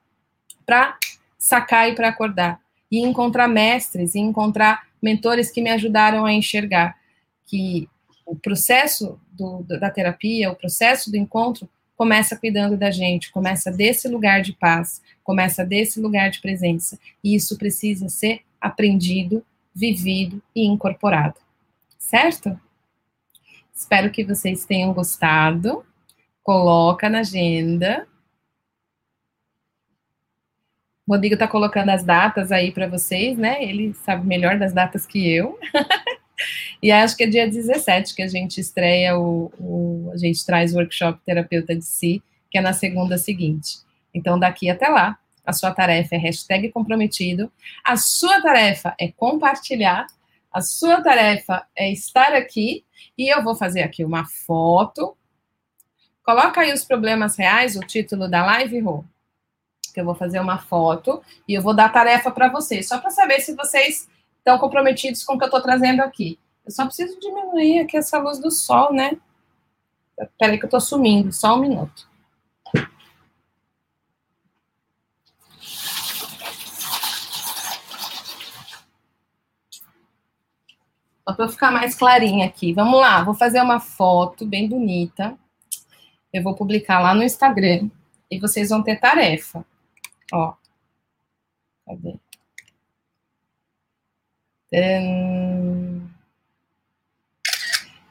[0.66, 0.98] para
[1.38, 2.60] sacar e para acordar,
[2.92, 6.98] e encontrar mestres, e encontrar mentores que me ajudaram a enxergar
[7.46, 7.88] que
[8.26, 14.08] o processo do, da terapia, o processo do encontro, começa cuidando da gente, começa desse
[14.08, 16.98] lugar de paz, começa desse lugar de presença.
[17.24, 19.44] E isso precisa ser aprendido,
[19.74, 21.36] vivido e incorporado.
[21.98, 22.58] Certo?
[23.74, 25.84] Espero que vocês tenham gostado.
[26.44, 28.08] Coloca na agenda.
[31.06, 33.64] O Rodrigo está colocando as datas aí para vocês, né?
[33.64, 35.60] Ele sabe melhor das datas que eu.
[36.82, 40.74] e acho que é dia 17 que a gente estreia o, o, a gente traz
[40.74, 43.80] o workshop terapeuta de si, que é na segunda seguinte.
[44.14, 47.52] Então, daqui até lá, a sua tarefa é hashtag comprometido,
[47.86, 50.08] a sua tarefa é compartilhar,
[50.52, 52.84] a sua tarefa é estar aqui,
[53.18, 55.16] e eu vou fazer aqui uma foto.
[56.24, 59.04] Coloca aí os problemas reais, o título da live, Rô
[59.98, 63.10] que eu vou fazer uma foto e eu vou dar tarefa para vocês, só para
[63.10, 64.08] saber se vocês
[64.48, 66.40] estão comprometidos com o que eu estou trazendo aqui.
[66.66, 69.18] Eu só preciso diminuir aqui essa luz do sol, né?
[70.40, 72.08] Peraí que eu estou sumindo, só um minuto.
[81.26, 82.74] Para ficar mais clarinha aqui.
[82.74, 85.38] Vamos lá, vou fazer uma foto bem bonita.
[86.32, 87.90] Eu vou publicar lá no Instagram.
[88.32, 89.66] E vocês vão ter tarefa.
[90.34, 90.54] Ó.
[91.86, 92.18] Cadê?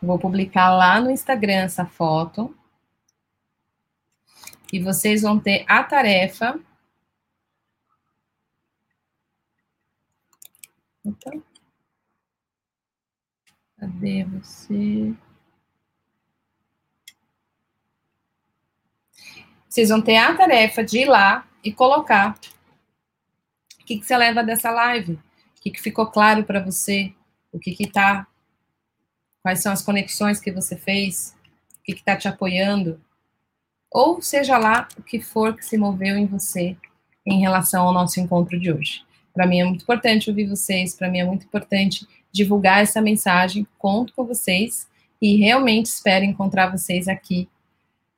[0.00, 2.56] Vou publicar lá no Instagram essa foto.
[4.72, 6.58] E vocês vão ter a tarefa.
[11.04, 11.42] Então,
[13.78, 15.14] cadê você?
[19.68, 22.38] Vocês vão ter a tarefa de ir lá e colocar.
[23.80, 25.18] O que, que você leva dessa live?
[25.66, 27.12] Que, que ficou claro para você?
[27.52, 28.24] O que está?
[29.42, 31.36] Quais são as conexões que você fez?
[31.80, 33.00] O que está te apoiando?
[33.90, 36.76] Ou seja lá o que for que se moveu em você
[37.26, 39.04] em relação ao nosso encontro de hoje.
[39.34, 43.66] Para mim é muito importante ouvir vocês, para mim é muito importante divulgar essa mensagem,
[43.76, 44.86] conto com vocês
[45.20, 47.48] e realmente espero encontrar vocês aqui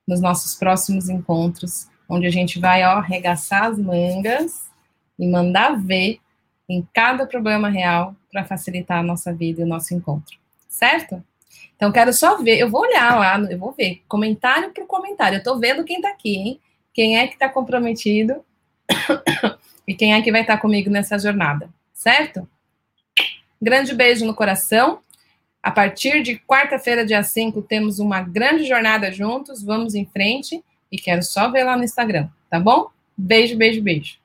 [0.07, 4.71] nos nossos próximos encontros onde a gente vai ó, arregaçar as mangas
[5.19, 6.21] e mandar ver
[6.69, 10.37] em cada problema real para facilitar a nossa vida e o nosso encontro,
[10.69, 11.23] certo?
[11.77, 15.39] Então, quero só ver, eu vou olhar lá, eu vou ver, comentário por comentário, eu
[15.39, 16.61] estou vendo quem está aqui, hein?
[16.93, 18.45] Quem é que está comprometido
[19.87, 22.49] e quem é que vai estar tá comigo nessa jornada, certo?
[23.61, 25.01] Grande beijo no coração.
[25.63, 30.63] A partir de quarta-feira, dia 5, temos uma grande jornada juntos, vamos em frente.
[30.91, 32.89] E quero só ver lá no Instagram, tá bom?
[33.17, 34.19] Beijo, beijo, beijo.